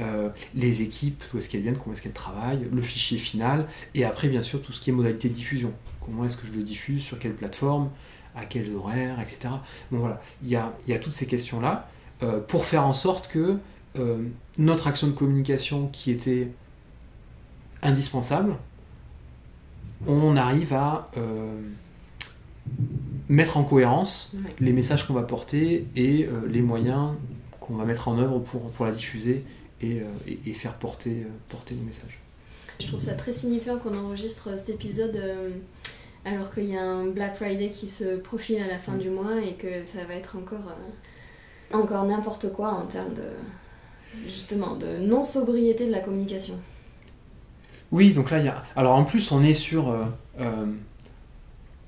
euh, 0.00 0.30
les 0.54 0.82
équipes, 0.82 1.24
d'où 1.30 1.38
est-ce 1.38 1.48
qu'elles 1.48 1.62
viennent, 1.62 1.76
comment 1.76 1.92
est-ce 1.92 2.02
qu'elles 2.02 2.12
travaillent, 2.12 2.68
le 2.72 2.82
fichier 2.82 3.18
final, 3.18 3.66
et 3.94 4.04
après 4.04 4.28
bien 4.28 4.42
sûr 4.42 4.62
tout 4.62 4.72
ce 4.72 4.80
qui 4.80 4.90
est 4.90 4.92
modalité 4.92 5.28
de 5.28 5.34
diffusion. 5.34 5.72
Comment 6.00 6.24
est-ce 6.24 6.36
que 6.36 6.46
je 6.46 6.52
le 6.52 6.62
diffuse, 6.62 7.02
sur 7.02 7.18
quelle 7.18 7.34
plateforme, 7.34 7.90
à 8.36 8.44
quels 8.44 8.74
horaires, 8.76 9.20
etc. 9.20 9.54
Bon 9.90 9.98
voilà, 9.98 10.20
il 10.42 10.48
y 10.48 10.56
a, 10.56 10.72
y 10.86 10.92
a 10.92 10.98
toutes 10.98 11.12
ces 11.12 11.26
questions-là 11.26 11.88
euh, 12.22 12.38
pour 12.40 12.64
faire 12.64 12.86
en 12.86 12.94
sorte 12.94 13.28
que 13.28 13.58
euh, 13.98 14.18
notre 14.58 14.86
action 14.86 15.06
de 15.06 15.12
communication 15.12 15.88
qui 15.88 16.10
était 16.10 16.48
indispensable, 17.82 18.56
on 20.06 20.36
arrive 20.36 20.74
à 20.74 21.06
mettre 23.28 23.56
en 23.56 23.64
cohérence 23.64 24.32
les 24.60 24.72
messages 24.72 25.06
qu'on 25.06 25.14
va 25.14 25.22
porter 25.22 25.86
et 25.96 26.28
les 26.48 26.60
moyens 26.60 27.14
qu'on 27.58 27.74
va 27.74 27.84
mettre 27.84 28.08
en 28.08 28.18
œuvre 28.18 28.38
pour, 28.38 28.70
pour 28.70 28.86
la 28.86 28.92
diffuser 28.92 29.44
euh, 29.84 30.02
et, 30.26 30.52
faire 30.54 30.74
porter, 30.74 31.22
euh, 31.22 31.30
porter 31.48 31.76
le 31.76 31.82
message. 31.82 32.18
Je 32.80 32.88
trouve 32.88 32.98
ça 32.98 33.14
très 33.14 33.32
signifiant 33.32 33.78
qu'on 33.78 33.96
enregistre 33.96 34.58
cet 34.58 34.70
épisode 34.70 35.14
euh, 35.14 35.50
alors 36.24 36.52
qu'il 36.52 36.64
y 36.64 36.76
a 36.76 36.82
un 36.82 37.06
Black 37.06 37.36
Friday 37.36 37.70
qui 37.70 37.86
se 37.86 38.16
profile 38.16 38.60
à 38.60 38.66
la 38.66 38.78
fin 38.78 38.96
du 38.96 39.08
mois 39.08 39.40
et 39.40 39.52
que 39.54 39.84
ça 39.84 40.04
va 40.04 40.14
être 40.14 40.36
encore, 40.36 40.74
encore 41.72 42.04
n'importe 42.06 42.52
quoi 42.52 42.72
en 42.72 42.86
termes 42.86 43.14
de 43.14 43.22
justement 44.26 44.76
de 44.76 44.98
non-sobriété 44.98 45.86
de 45.86 45.92
la 45.92 46.00
communication. 46.00 46.54
Oui, 47.90 48.12
donc 48.12 48.30
là, 48.30 48.38
il 48.38 48.44
y 48.46 48.48
a... 48.48 48.62
Alors 48.76 48.94
en 48.96 49.04
plus, 49.04 49.32
on 49.32 49.42
est 49.42 49.54
sur 49.54 49.94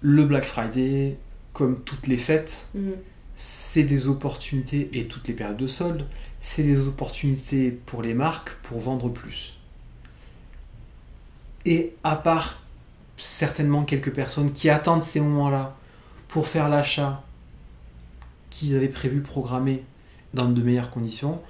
le 0.00 0.24
Black 0.24 0.44
Friday, 0.44 1.18
comme 1.52 1.80
toutes 1.80 2.06
les 2.06 2.16
fêtes, 2.16 2.68
mm. 2.74 2.90
c'est 3.36 3.84
des 3.84 4.06
opportunités 4.06 4.90
et 4.92 5.06
toutes 5.06 5.28
les 5.28 5.34
périodes 5.34 5.56
de 5.56 5.66
soldes, 5.66 6.06
c'est 6.40 6.62
des 6.62 6.88
opportunités 6.88 7.70
pour 7.70 8.02
les 8.02 8.14
marques 8.14 8.54
pour 8.62 8.80
vendre 8.80 9.08
plus. 9.10 9.58
Et 11.66 11.94
à 12.04 12.16
part 12.16 12.62
certainement 13.16 13.84
quelques 13.84 14.12
personnes 14.14 14.52
qui 14.52 14.70
attendent 14.70 15.02
ces 15.02 15.20
moments-là 15.20 15.76
pour 16.28 16.46
faire 16.46 16.70
l'achat 16.70 17.22
qu'ils 18.48 18.74
avaient 18.74 18.88
prévu 18.88 19.20
programmer 19.20 19.84
dans 20.32 20.46
de 20.46 20.62
meilleures 20.62 20.90
conditions, 20.90 21.42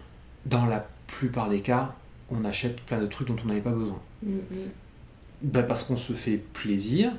dans 0.47 0.67
la 0.67 0.87
plupart 1.07 1.49
des 1.49 1.61
cas, 1.61 1.95
on 2.31 2.45
achète 2.45 2.81
plein 2.83 2.99
de 2.99 3.07
trucs 3.07 3.29
dont 3.29 3.37
on 3.45 3.49
n'avait 3.49 3.61
pas 3.61 3.71
besoin. 3.73 4.01
Mm, 4.25 4.31
mm. 4.35 4.39
Ben, 5.43 5.63
parce 5.65 5.85
qu'on 5.85 5.97
se 5.97 6.13
fait 6.13 6.37
plaisir, 6.37 7.13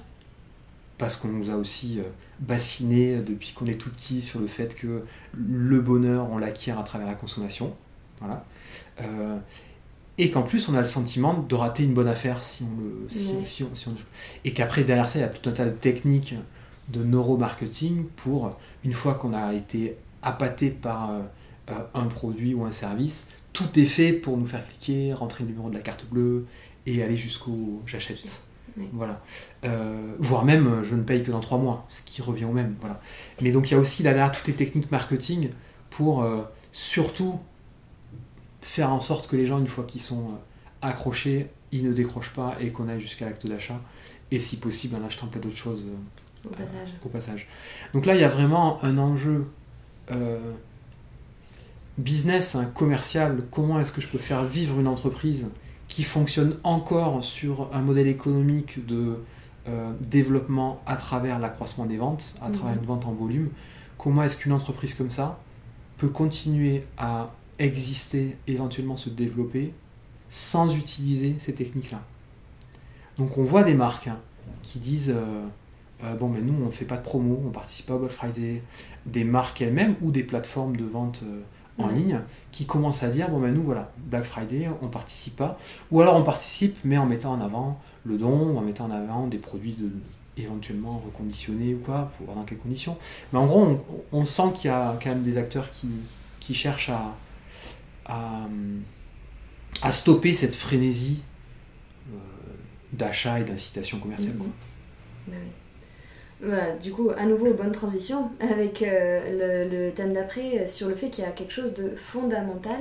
parce 0.98 1.16
qu'on 1.18 1.30
nous 1.30 1.50
a 1.50 1.56
aussi 1.56 2.00
euh, 2.00 2.04
bassiné 2.40 3.18
depuis 3.18 3.54
qu'on 3.54 3.66
est 3.66 3.80
tout 3.80 3.90
petit 3.90 4.22
sur 4.22 4.40
le 4.40 4.48
fait 4.48 4.75
que 4.75 5.01
le 5.36 5.80
bonheur, 5.82 6.28
on 6.32 6.38
l'acquiert 6.38 6.80
à 6.80 6.84
travers 6.84 7.08
la 7.08 7.16
consommation. 7.16 7.75
Voilà. 8.20 8.46
Euh, 9.01 9.38
et 10.18 10.30
qu'en 10.30 10.44
plus, 10.44 10.70
on 10.70 10.75
a 10.75 10.80
le 10.80 10.84
sentiment 10.84 11.34
de 11.34 11.56
rater 11.56 11.84
une 11.84 11.94
bonne 11.94 12.08
affaire 12.08 12.44
si 12.44 12.63
on 12.63 12.80
le. 12.82 13.10
Si, 13.10 13.34
Ouais. 13.34 13.44
si 13.44 13.63
on- 13.63 13.74
si 13.74 13.88
on- 13.88 13.96
et 14.46 14.54
qu'après, 14.54 14.84
derrière 14.84 15.10
ça, 15.10 15.18
il 15.18 15.22
y 15.24 15.25
a 15.25 15.30
tout 15.30 15.50
un 15.50 15.54
tas 15.54 15.66
de 15.66 15.72
techniques 15.72 16.36
de 16.90 17.04
neuromarketing 17.04 18.06
pour, 18.18 18.51
une 18.84 18.94
fois 18.94 19.16
qu'on 19.16 19.34
a 19.34 19.54
été 19.54 19.96
appâté 20.22 20.70
par 20.70 21.10
euh, 21.12 21.22
un 21.94 22.06
produit 22.06 22.54
ou 22.54 22.66
un 22.66 22.72
service, 22.72 23.28
tout 23.54 23.80
est 23.80 23.86
fait 23.86 24.13
pour 24.13 24.38
nous 24.38 24.46
faire 24.46 24.68
cliquer, 24.68 25.13
rentrer 25.13 25.44
le 25.44 25.50
numéro 25.50 25.70
de 25.70 25.75
la 25.75 25.82
carte 25.82 26.06
bleue 26.06 26.46
et 26.86 27.04
aller 27.04 27.16
jusqu'au 27.16 27.82
j'achète. 27.86 28.42
Voilà. 28.94 29.22
Euh, 29.66 30.16
voire 30.20 30.46
même, 30.46 30.66
euh, 30.66 30.84
je 30.84 30.96
ne 30.96 31.04
paye 31.04 31.24
que 31.24 31.32
dans 31.32 31.42
trois 31.42 31.58
mois, 31.58 31.86
ce 31.90 32.01
qui 32.04 32.22
revient 32.22 32.46
au 32.46 32.54
même. 32.54 32.75
Voilà. 32.80 33.01
Mais 33.42 33.51
donc, 33.51 33.70
il 33.70 33.74
y 33.74 33.78
a 33.78 33.80
aussi 33.80 34.01
là 34.01 34.13
derrière 34.13 34.32
toutes 34.32 34.48
les 34.48 34.54
techniques 34.54 34.90
marketing 34.92 35.50
pour 35.90 36.24
euh, 36.24 36.44
surtout 36.72 37.40
faire 38.62 38.92
en 38.92 39.00
sorte 39.00 39.28
que 39.28 39.36
les 39.36 39.46
gens, 39.46 39.60
une 39.60 39.68
fois 39.68 39.84
qu'ils 39.84 40.01
sont 40.01 40.28
euh, 40.30 40.36
accrochés, 40.82 41.50
ils 41.72 41.86
ne 41.86 41.94
décrochent 41.94 42.34
pas 42.34 42.56
et 42.60 42.70
qu'on 42.70 42.88
aille 42.88 43.01
jusqu'à 43.01 43.25
l'acte 43.25 43.48
d'achat. 43.48 43.80
Et 44.32 44.40
si 44.40 44.58
possible, 44.58 44.96
en 44.96 45.06
achetant 45.06 45.28
plein 45.28 45.42
d'autres 45.42 45.56
choses 45.56 45.86
euh, 45.88 46.50
Au 46.50 46.54
passage. 46.54 46.90
au 47.06 47.10
passage. 47.10 47.48
Donc 47.94 48.06
là, 48.06 48.16
il 48.16 48.22
y 48.22 48.24
a 48.24 48.30
vraiment 48.30 48.84
un 48.84 48.98
enjeu 48.98 49.48
euh, 50.12 50.40
business, 51.98 52.55
hein, 52.55 52.69
commercial. 52.74 53.43
Comment 53.51 53.79
est-ce 53.79 53.91
que 53.91 54.01
je 54.01 54.07
peux 54.07 54.17
faire 54.17 54.43
vivre 54.45 54.79
une 54.79 54.88
entreprise 54.88 55.50
qui 55.88 56.03
fonctionne 56.03 56.57
encore 56.63 57.24
sur 57.24 57.69
un 57.74 57.81
modèle 57.81 58.07
économique 58.07 58.86
de 58.86 59.17
euh, 59.67 59.91
développement 60.10 60.81
à 60.88 60.95
travers 60.95 61.38
l'accroissement 61.38 61.86
des 61.86 61.98
ventes, 61.98 62.36
à 62.41 62.50
travers 62.50 62.74
Mhm. 62.75 62.79
une 62.81 62.86
vente 62.88 63.05
en 63.05 63.12
volume? 63.12 63.50
Comment 63.98 64.24
est-ce 64.24 64.38
qu'une 64.38 64.53
entreprise 64.53 64.93
comme 64.95 65.12
ça 65.12 65.39
peut 65.98 66.10
continuer 66.10 66.86
à 66.98 67.31
exister, 67.60 68.36
éventuellement 68.48 68.98
se 68.98 69.10
développer, 69.10 69.74
sans 70.29 70.75
utiliser 70.75 71.36
ces 71.38 71.53
techniques-là? 71.53 72.01
Donc 73.17 73.38
on 73.38 73.43
voit 73.43 73.63
des 73.63 73.75
marques 73.75 74.07
hein, 74.07 74.17
qui 74.63 74.79
disent... 74.79 75.13
euh, 75.15 75.45
euh, 76.03 76.15
bon, 76.15 76.29
mais 76.29 76.41
nous, 76.41 76.55
on 76.60 76.65
ne 76.65 76.71
fait 76.71 76.86
pas 76.86 76.98
de 76.98 77.03
promo, 77.03 77.39
on 77.45 77.51
participe 77.51 77.86
pas 77.86 77.93
au 77.93 78.00
Black 78.00 78.12
Friday, 78.12 78.63
des 79.05 79.24
marques 79.24 79.62
elles-mêmes 79.62 79.95
ou 80.01 80.10
des 80.10 80.24
plateformes 80.24 80.75
de 80.75 80.83
vente 80.86 81.24
en 81.83 81.88
Ouais. 81.88 81.95
ligne 81.95 82.19
qui 82.51 82.65
commencent 82.65 83.03
à 83.03 83.09
dire, 83.09 83.29
bon, 83.29 83.39
ben 83.39 83.53
nous, 83.53 83.63
voilà, 83.63 83.91
Black 83.97 84.23
Friday, 84.23 84.69
on 84.81 84.88
participe 84.88 85.35
pas. 85.35 85.57
Ou 85.91 86.01
alors 86.01 86.15
on 86.15 86.23
participe, 86.23 86.77
mais 86.83 86.97
en 86.97 87.05
mettant 87.05 87.33
en 87.33 87.41
avant 87.41 87.79
le 88.05 88.17
don, 88.17 88.51
ou 88.53 88.57
en 88.57 88.61
mettant 88.61 88.85
en 88.85 88.91
avant 88.91 89.27
des 89.27 89.38
produits 89.38 89.73
de- 89.73 89.91
éventuellement 90.38 91.01
reconditionnés 91.05 91.75
ou 91.75 91.79
quoi, 91.79 92.09
pour 92.17 92.25
voir 92.25 92.38
dans 92.38 92.43
quelles 92.43 92.57
conditions. 92.57 92.97
Mais 93.31 93.39
en 93.39 93.45
gros, 93.45 93.61
on, 94.11 94.19
on 94.19 94.25
sent 94.25 94.53
qu'il 94.55 94.69
y 94.69 94.73
a 94.73 94.97
quand 95.01 95.09
même 95.09 95.23
des 95.23 95.38
acteurs 95.38 95.69
qui, 95.69 95.88
qui 96.39 96.53
cherchent 96.53 96.89
à, 96.89 97.15
à, 98.05 98.39
à 99.81 99.91
stopper 99.91 100.33
cette 100.33 100.55
frénésie 100.55 101.23
euh, 102.11 102.17
d'achat 102.93 103.39
et 103.39 103.43
d'incitation 103.43 104.00
commerciale. 104.00 104.35
Quoi. 104.38 104.47
Bah. 105.27 105.35
Voilà, 106.41 106.75
du 106.75 106.91
coup, 106.91 107.12
à 107.15 107.25
nouveau, 107.25 107.53
bonne 107.53 107.71
transition 107.71 108.31
avec 108.39 108.81
euh, 108.81 109.67
le, 109.69 109.91
thème 109.91 110.13
d'après 110.13 110.65
sur 110.67 110.88
le 110.89 110.95
fait 110.95 111.10
qu'il 111.10 111.24
y 111.24 111.27
a 111.27 111.31
quelque 111.31 111.53
chose 111.53 111.74
de 111.74 111.91
fondamental 111.95 112.79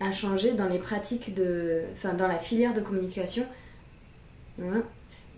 à 0.00 0.12
changer 0.12 0.52
dans 0.52 0.68
les 0.68 0.78
pratiques 0.78 1.34
de. 1.34 1.82
Enfin, 1.96 2.14
dans 2.14 2.28
la 2.28 2.38
filière 2.38 2.74
de 2.74 2.80
communication. 2.80 3.44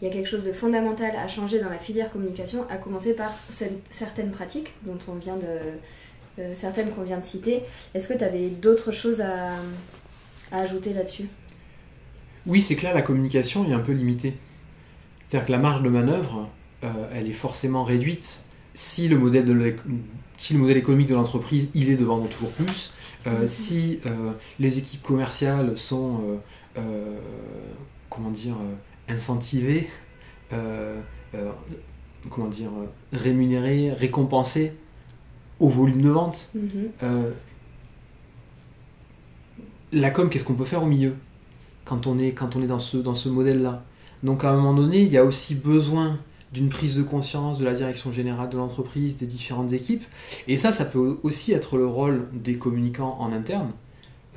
Il 0.01 0.09
y 0.09 0.11
a 0.11 0.13
quelque 0.13 0.27
chose 0.29 0.45
de 0.45 0.53
fondamental 0.53 1.13
à 1.17 1.29
changer 1.29 1.61
dans 1.61 1.71
la 1.71 1.79
filière 1.79 2.11
communication, 2.11 2.67
à 2.69 2.77
commencer 2.77 3.15
par 3.15 3.31
cer- 3.51 3.81
certaines 3.89 4.31
pratiques 4.31 4.75
dont 4.83 4.99
on 5.09 5.15
vient 5.15 5.37
de. 5.37 5.47
euh, 6.41 6.53
certaines 6.55 6.91
qu'on 6.91 7.03
vient 7.03 7.19
de 7.19 7.25
citer. 7.25 7.63
Est-ce 7.95 8.09
que 8.09 8.15
tu 8.19 8.25
avais 8.25 8.51
d'autres 8.51 8.93
choses 8.93 9.21
à 9.21 9.53
ajouter 10.53 10.93
là-dessus? 10.93 11.29
Oui, 12.47 12.63
c'est 12.63 12.77
que 12.77 12.85
là, 12.85 12.93
la 12.95 13.03
communication 13.03 13.69
est 13.69 13.73
un 13.73 13.79
peu 13.81 13.93
limitée. 13.93 14.35
C'est-à-dire 15.27 15.47
que 15.47 15.53
la 15.53 15.59
marge 15.59 15.83
de 15.83 15.89
manœuvre, 15.89 16.51
euh, 16.85 16.89
elle 17.15 17.29
est 17.29 17.33
forcément 17.33 17.83
réduite 17.83 18.43
si 18.75 19.09
le 19.09 19.19
modèle, 19.19 19.45
de 19.45 19.77
si 20.37 20.53
le 20.53 20.59
modèle 20.59 20.77
économique 20.77 21.09
de 21.09 21.15
l'entreprise, 21.15 21.71
il 21.75 21.89
est 21.89 21.97
de 21.97 22.05
vendre 22.05 22.29
toujours 22.29 22.51
plus, 22.51 22.93
euh, 23.27 23.47
si 23.47 24.01
euh, 24.05 24.33
les 24.59 24.79
équipes 24.79 25.03
commerciales 25.03 25.79
sont, 25.79 26.41
comment 28.11 28.31
dire, 28.31 28.57
incentivées, 29.09 29.89
comment 30.51 32.49
dire, 32.49 32.71
rémunérées, 33.13 33.93
récompensées 33.93 34.73
au 35.61 35.69
volume 35.69 36.03
de 36.03 36.11
vente. 36.11 36.51
Mhm. 36.55 37.33
La 39.93 40.11
com, 40.11 40.29
qu'est-ce 40.29 40.45
qu'on 40.45 40.55
peut 40.55 40.65
faire 40.65 40.83
au 40.83 40.87
milieu 40.87 41.15
quand 41.85 42.09
on 42.09 42.19
est, 42.19 42.33
quand 42.33 42.57
on 42.57 42.63
est 42.63 42.67
dans 42.67 42.81
ce, 42.81 42.97
dans 42.97 43.15
ce 43.15 43.29
modèle-là? 43.29 43.85
Donc 44.25 44.43
à 44.43 44.51
un 44.51 44.57
moment 44.57 44.75
donné, 44.75 45.03
il 45.03 45.09
y 45.09 45.17
a 45.17 45.25
aussi 45.25 45.55
besoin 45.55 46.19
d'une 46.53 46.69
prise 46.69 46.97
de 46.97 47.03
conscience 47.03 47.59
de 47.59 47.65
la 47.65 47.75
direction 47.75 48.13
générale 48.13 48.49
de 48.49 48.57
l'entreprise, 48.57 49.17
des 49.17 49.27
différentes 49.27 49.73
équipes. 49.73 50.05
Et 50.47 50.57
ça, 50.57 50.71
ça 50.73 50.85
peut 50.85 51.19
aussi 51.23 51.53
être 51.53 51.77
le 51.77 51.87
rôle 51.87 52.29
des 52.33 52.57
communicants 52.57 53.17
en 53.19 53.33
interne, 53.33 53.73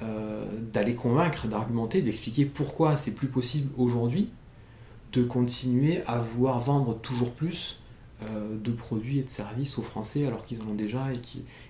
euh, 0.02 0.46
d'aller 0.74 0.96
convaincre, 0.96 1.48
d'argumenter, 1.48 2.02
d'expliquer 2.02 2.46
pourquoi 2.46 2.98
c'est 2.98 3.14
plus 3.14 3.28
possible 3.28 3.70
aujourd'hui 3.78 4.30
de 5.14 5.24
continuer 5.24 6.02
à 6.06 6.20
vouloir 6.20 6.60
vendre 6.60 6.96
toujours 7.00 7.32
plus 7.32 7.80
euh, 8.24 8.58
de 8.64 8.72
produits 8.72 9.20
et 9.20 9.24
de 9.24 9.30
services 9.30 9.78
aux 9.78 9.82
Français 9.82 10.26
alors 10.26 10.46
qu'ils 10.46 10.62
en 10.62 10.68
ont 10.72 10.76
déjà 10.76 11.08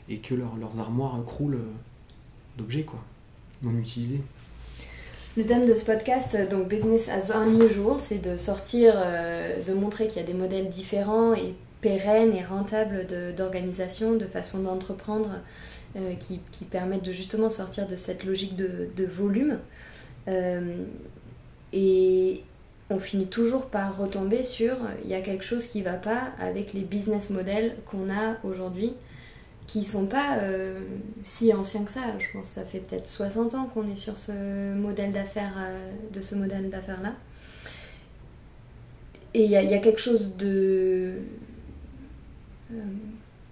et, 0.10 0.18
que 0.18 0.34
leur- 0.34 0.56
leurs 0.58 0.80
armoires 0.80 1.18
croulent 1.26 1.60
d'objets 2.58 2.84
quoi, 2.84 3.00
non 3.64 3.78
utilisés. 3.78 4.22
Le 5.38 5.46
thème 5.46 5.68
de 5.68 5.76
ce 5.76 5.86
podcast, 5.86 6.34
euh, 6.34 6.50
donc 6.50 6.68
Business 6.68 7.10
as 7.10 7.32
Unusual, 7.46 7.98
c'est 8.00 8.18
de 8.18 8.38
sortir, 8.38 8.96
euh, 8.98 9.64
de 9.64 9.74
montrer 9.76 10.08
qu'il 10.08 10.18
y 10.18 10.24
a 10.24 10.26
des 10.26 10.34
modèles 10.34 10.68
différents 10.68 11.36
et 11.36 11.54
pérennes 11.80 12.34
et 12.34 12.44
rentables 12.44 13.06
d'organisation, 13.38 14.16
de, 14.16 14.26
façon 14.26 14.64
d'entreprendre 14.64 15.40
euh, 15.96 16.16
qui, 16.16 16.66
permettent 16.66 17.06
de 17.06 17.12
justement 17.12 17.52
sortir 17.52 17.86
de 17.86 17.96
cette 17.96 18.24
logique 18.24 18.56
de, 18.56 19.06
volume. 19.06 19.60
Et 21.72 22.44
on 22.90 23.00
finit 23.00 23.28
toujours 23.28 23.68
par 23.68 23.96
retomber 23.96 24.42
sur 24.42 24.76
il 25.04 25.10
y 25.10 25.14
a 25.14 25.22
quelque 25.22 25.46
chose 25.46 25.68
qui 25.68 25.84
va 25.84 25.94
pas 25.94 26.32
avec 26.40 26.74
les 26.74 26.82
business 26.82 27.30
models 27.30 27.76
qu'on 27.86 28.10
a 28.10 28.38
aujourd'hui 28.44 28.96
qui 29.68 29.84
sont 29.84 30.08
pas 30.08 30.40
euh, 30.40 30.80
si 31.24 31.54
anciens 31.54 31.84
que 31.84 31.92
ça. 31.92 32.02
Je 32.20 32.28
pense 32.34 32.48
que 32.50 32.54
ça 32.56 32.66
fait 32.66 32.80
peut-être 32.80 33.08
60 33.08 33.56
ans 33.56 33.66
qu'on 33.74 33.90
est 33.92 33.98
sur 33.98 34.18
ce 34.18 34.74
modèle 34.74 35.12
d'affaires, 35.12 35.56
euh, 35.60 35.92
de 36.14 36.22
ce 36.22 36.36
modèle 36.36 36.70
d'affaires-là. 36.70 37.14
Et 39.34 39.44
il 39.46 39.52
y, 39.52 39.56
a- 39.58 39.78
quelque 39.80 40.00
chose 40.00 40.32
de... 40.38 41.16
euh, 42.74 42.76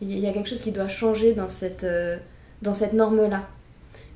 Il 0.01 0.17
y 0.19 0.28
a 0.28 0.34
quelque 0.34 0.49
chose 0.49 0.62
qui 0.62 0.71
doit 0.71 0.88
changer 0.88 1.34
dans 1.34 1.49
cette, 1.49 1.84
euh, 1.84 2.17
dans 2.62 2.73
cette 2.73 2.93
norme-là. 2.93 3.47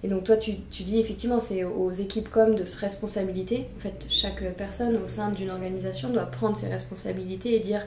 Et 0.04 0.08
donc 0.08 0.24
toi, 0.26 0.38
tu, 0.38 0.56
tu 0.72 0.84
dis 0.84 1.00
effectivement, 1.00 1.40
c'est 1.40 1.64
aux 1.64 1.92
équipes 1.92 2.30
comme 2.30 2.56
de 2.56 2.66
se 2.66 2.78
responsabilité. 2.80 3.68
En 3.78 3.82
fait, 3.82 4.08
chaque 4.10 4.44
personne 4.56 4.98
au 5.04 5.08
sein 5.08 5.32
d'une 5.32 5.50
organisation 5.50 6.10
doit 6.10 6.26
prendre 6.28 6.58
ses 6.58 6.68
responsabilités 6.70 7.56
et 7.56 7.60
dire, 7.60 7.86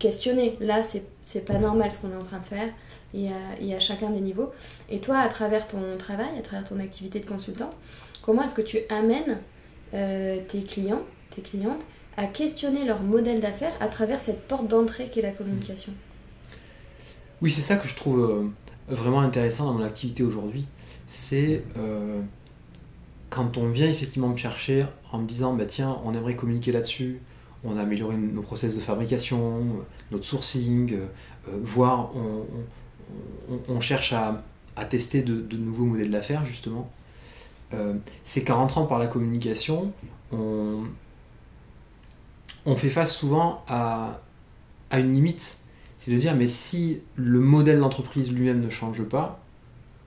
questionner, 0.00 0.56
là, 0.60 0.80
c'est 0.82 1.44
pas 1.44 1.58
normal 1.58 1.94
ce 1.94 2.00
qu'on 2.00 2.10
est 2.10 2.16
en 2.16 2.24
train 2.24 2.38
de 2.38 2.44
faire 2.44 2.68
à, 3.14 3.62
et 3.62 3.74
à 3.74 3.78
chacun 3.78 4.10
des 4.10 4.20
niveaux. 4.20 4.50
Et 4.88 4.98
toi, 4.98 5.18
à 5.18 5.28
travers 5.28 5.68
ton 5.68 5.96
travail, 5.96 6.30
à 6.36 6.42
travers 6.42 6.64
ton 6.64 6.80
activité 6.80 7.20
de 7.20 7.26
consultant, 7.26 7.70
comment 8.22 8.42
est-ce 8.42 8.54
que 8.54 8.62
tu 8.62 8.78
amènes 8.88 9.38
euh, 9.94 10.40
tes 10.48 10.62
clients, 10.62 11.02
tes 11.34 11.42
clientes, 11.42 11.82
à 12.16 12.26
questionner 12.26 12.84
leur 12.84 13.02
modèle 13.02 13.38
d'affaires 13.40 13.72
à 13.78 13.86
travers 13.86 14.20
cette 14.20 14.48
porte 14.48 14.66
d'entrée 14.66 15.08
qu'est 15.08 15.22
la 15.22 15.30
communication? 15.30 15.92
Oui, 17.40 17.50
c'est 17.50 17.62
ça 17.62 17.76
que 17.76 17.86
je 17.86 17.94
trouve 17.94 18.20
euh, 18.20 18.48
vraiment 18.88 19.20
intéressant 19.20 19.66
dans 19.66 19.74
mon 19.74 19.84
activité 19.84 20.22
aujourd'hui. 20.22 20.66
C'est 21.06 21.62
euh, 21.78 22.20
quand 23.30 23.56
on 23.58 23.68
vient 23.68 23.88
effectivement 23.88 24.28
me 24.28 24.36
chercher 24.36 24.84
en 25.12 25.18
me 25.18 25.26
disant 25.26 25.54
bah, 25.54 25.66
tiens, 25.66 25.98
on 26.04 26.14
aimerait 26.14 26.36
communiquer 26.36 26.72
là-dessus, 26.72 27.20
on 27.64 27.76
a 27.76 27.82
amélioré 27.82 28.16
nos 28.16 28.42
process 28.42 28.74
de 28.74 28.80
fabrication, 28.80 29.66
notre 30.10 30.24
sourcing, 30.24 30.94
euh, 30.94 31.06
voire 31.62 32.10
on, 33.68 33.80
cherche 33.80 34.12
à, 34.12 34.42
tester 34.88 35.22
de, 35.22 35.56
nouveaux 35.56 35.84
modèles 35.84 36.10
d'affaires 36.10 36.44
justement. 36.44 36.90
Euh, 37.72 37.94
c'est 38.24 38.42
qu'en 38.42 38.56
rentrant 38.56 38.86
par 38.86 38.98
la 38.98 39.06
communication, 39.06 39.92
on, 40.32 40.84
on 42.66 42.76
fait 42.76 42.90
face 42.90 43.14
souvent 43.14 43.62
à, 43.68 44.20
à 44.90 44.98
une 44.98 45.12
limite 45.12 45.58
C'est 45.98 46.12
de 46.12 46.18
dire, 46.18 46.34
mais 46.34 46.46
si 46.46 47.00
le 47.16 47.40
modèle 47.40 47.80
d'entreprise 47.80 48.32
lui-même 48.32 48.60
ne 48.60 48.70
change 48.70 49.02
pas, 49.02 49.40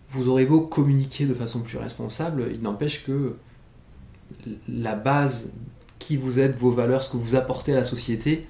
vous 0.09 0.27
aurez 0.27 0.45
beau 0.45 0.61
communiquer 0.61 1.25
de 1.25 1.33
façon 1.33 1.61
plus 1.61 1.77
responsable, 1.77 2.49
il 2.53 2.61
n'empêche 2.61 3.03
que 3.03 3.35
la 4.67 4.95
base 4.95 5.53
qui 6.03 6.17
vous 6.17 6.37
êtes, 6.39 6.57
vos 6.57 6.69
valeurs, 6.69 7.01
ce 7.01 7.09
que 7.09 7.15
vous 7.15 7.35
apportez 7.35 7.71
à 7.71 7.75
la 7.75 7.85
société 7.85 8.45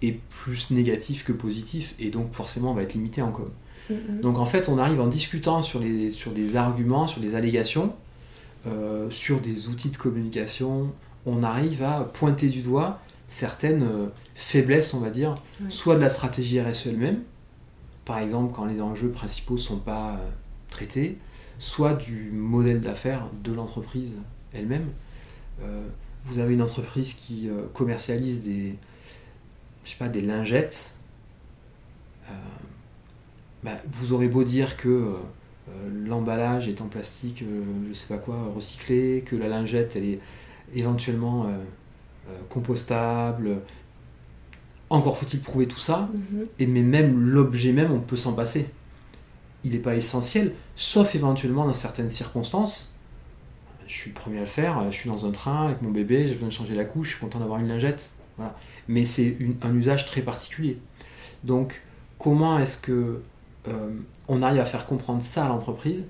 est 0.00 0.18
plus 0.30 0.70
négatif 0.70 1.24
que 1.24 1.32
positif 1.32 1.94
et 1.98 2.08
donc 2.08 2.32
forcément 2.32 2.70
on 2.70 2.74
va 2.74 2.82
être 2.82 2.94
limité 2.94 3.20
en 3.20 3.32
com. 3.32 3.50
Mhm. 3.90 4.20
Donc 4.22 4.38
en 4.38 4.46
fait 4.46 4.70
on 4.70 4.78
arrive 4.78 4.98
en 4.98 5.06
discutant 5.06 5.60
sur, 5.60 5.78
les, 5.78 6.10
sur 6.10 6.32
des 6.32 6.56
arguments, 6.56 7.06
sur 7.06 7.20
des 7.20 7.34
allégations, 7.34 7.92
euh, 8.66 9.10
sur 9.10 9.40
des 9.40 9.68
outils 9.68 9.90
de 9.90 9.98
communication, 9.98 10.90
on 11.26 11.42
arrive 11.42 11.82
à 11.82 12.00
pointer 12.00 12.48
du 12.48 12.62
doigt 12.62 12.98
certaines 13.28 13.82
euh, 13.82 14.06
faiblesses, 14.34 14.94
on 14.94 15.00
va 15.00 15.10
dire, 15.10 15.34
soit 15.68 15.96
de 15.96 16.00
la 16.00 16.08
stratégie 16.08 16.62
RSE 16.62 16.86
elle-même, 16.86 17.20
par 18.06 18.20
exemple 18.20 18.54
quand 18.54 18.64
les 18.64 18.80
enjeux 18.80 19.10
principaux 19.10 19.54
ne 19.54 19.58
sont 19.58 19.80
pas 19.80 20.12
euh, 20.12 20.28
traités, 20.70 21.18
soit 21.58 21.92
du 21.92 22.30
modèle 22.32 22.80
d'affaires 22.80 23.26
de 23.44 23.52
l'entreprise 23.52 24.14
elle-même. 24.54 24.86
Vous 26.24 26.38
avez 26.38 26.54
une 26.54 26.62
entreprise 26.62 27.14
qui 27.14 27.48
euh, 27.48 27.62
commercialise 27.72 28.42
des, 28.44 28.74
je 29.84 29.90
sais 29.90 29.96
pas, 29.96 30.08
des 30.08 30.20
lingettes. 30.20 30.94
Euh, 32.28 32.32
bah, 33.64 33.78
vous 33.88 34.12
aurez 34.12 34.28
beau 34.28 34.44
dire 34.44 34.76
que 34.76 34.88
euh, 34.88 35.14
l'emballage 36.06 36.68
est 36.68 36.80
en 36.80 36.86
plastique, 36.86 37.44
je 37.88 37.92
sais 37.92 38.06
pas 38.06 38.18
quoi, 38.18 38.52
recyclé, 38.54 39.22
que 39.24 39.36
la 39.36 39.48
lingette 39.48 39.96
elle 39.96 40.04
est 40.04 40.20
éventuellement 40.74 41.50
compostable. 42.48 43.58
Encore 44.88 45.18
faut-il 45.18 45.40
prouver 45.40 45.66
tout 45.66 45.78
ça. 45.78 46.08
Mhm. 46.12 46.46
Et 46.58 46.66
mais 46.66 46.82
même 46.82 47.18
l'objet 47.20 47.72
même, 47.72 47.92
on 47.92 48.00
peut 48.00 48.16
s'en 48.16 48.32
passer. 48.32 48.68
Il 49.64 49.72
n'est 49.72 49.78
pas 49.78 49.94
essentiel, 49.94 50.52
sauf 50.74 51.14
éventuellement 51.14 51.66
dans 51.66 51.74
certaines 51.74 52.10
circonstances. 52.10 52.89
Je 53.90 53.96
suis 53.96 54.10
le 54.10 54.14
premier 54.14 54.38
à 54.38 54.42
le 54.42 54.46
faire, 54.46 54.80
je 54.90 54.96
suis 54.96 55.10
dans 55.10 55.26
un 55.26 55.32
train 55.32 55.66
avec 55.66 55.82
mon 55.82 55.90
bébé, 55.90 56.26
j'ai 56.28 56.34
besoin 56.34 56.48
de 56.48 56.52
changer 56.52 56.74
la 56.76 56.84
couche, 56.84 57.08
je 57.08 57.12
suis 57.14 57.20
content 57.20 57.40
d'avoir 57.40 57.58
une 57.58 57.66
lingette. 57.66 58.12
Voilà. 58.36 58.54
Mais 58.86 59.04
c'est 59.04 59.36
un 59.62 59.74
usage 59.74 60.06
très 60.06 60.20
particulier. 60.22 60.78
Donc, 61.42 61.82
comment 62.18 62.58
est-ce 62.60 62.78
que 62.78 63.20
euh, 63.66 63.88
on 64.28 64.42
arrive 64.42 64.60
à 64.60 64.64
faire 64.64 64.86
comprendre 64.86 65.22
ça 65.22 65.44
à 65.44 65.48
l'entreprise 65.48 66.04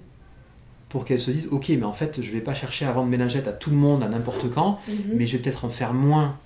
pour 0.91 1.05
qu'elle 1.07 1.19
se 1.21 1.31
dise, 1.31 1.49
ok, 1.51 1.69
mais 1.71 1.85
en 1.85 1.93
fait, 1.95 2.21
je 2.21 2.31
vais 2.33 2.41
pas 2.41 2.53
chercher 2.53 2.85
à 2.85 2.93
vendre 2.93 3.09
mes 3.09 3.17
lingettes 3.17 3.49
à 3.49 3.53
tout 3.53 3.71
le 3.71 3.77
monde 3.77 4.03
à 4.03 4.09
n'importe 4.09 4.51
quand, 4.51 4.79
Mhm. 4.89 4.95
mais 5.15 5.25
je 5.27 5.37
vais 5.37 5.43
peut-être 5.43 5.65
en 5.65 5.71
faire 5.71 5.95
moins 5.95 6.37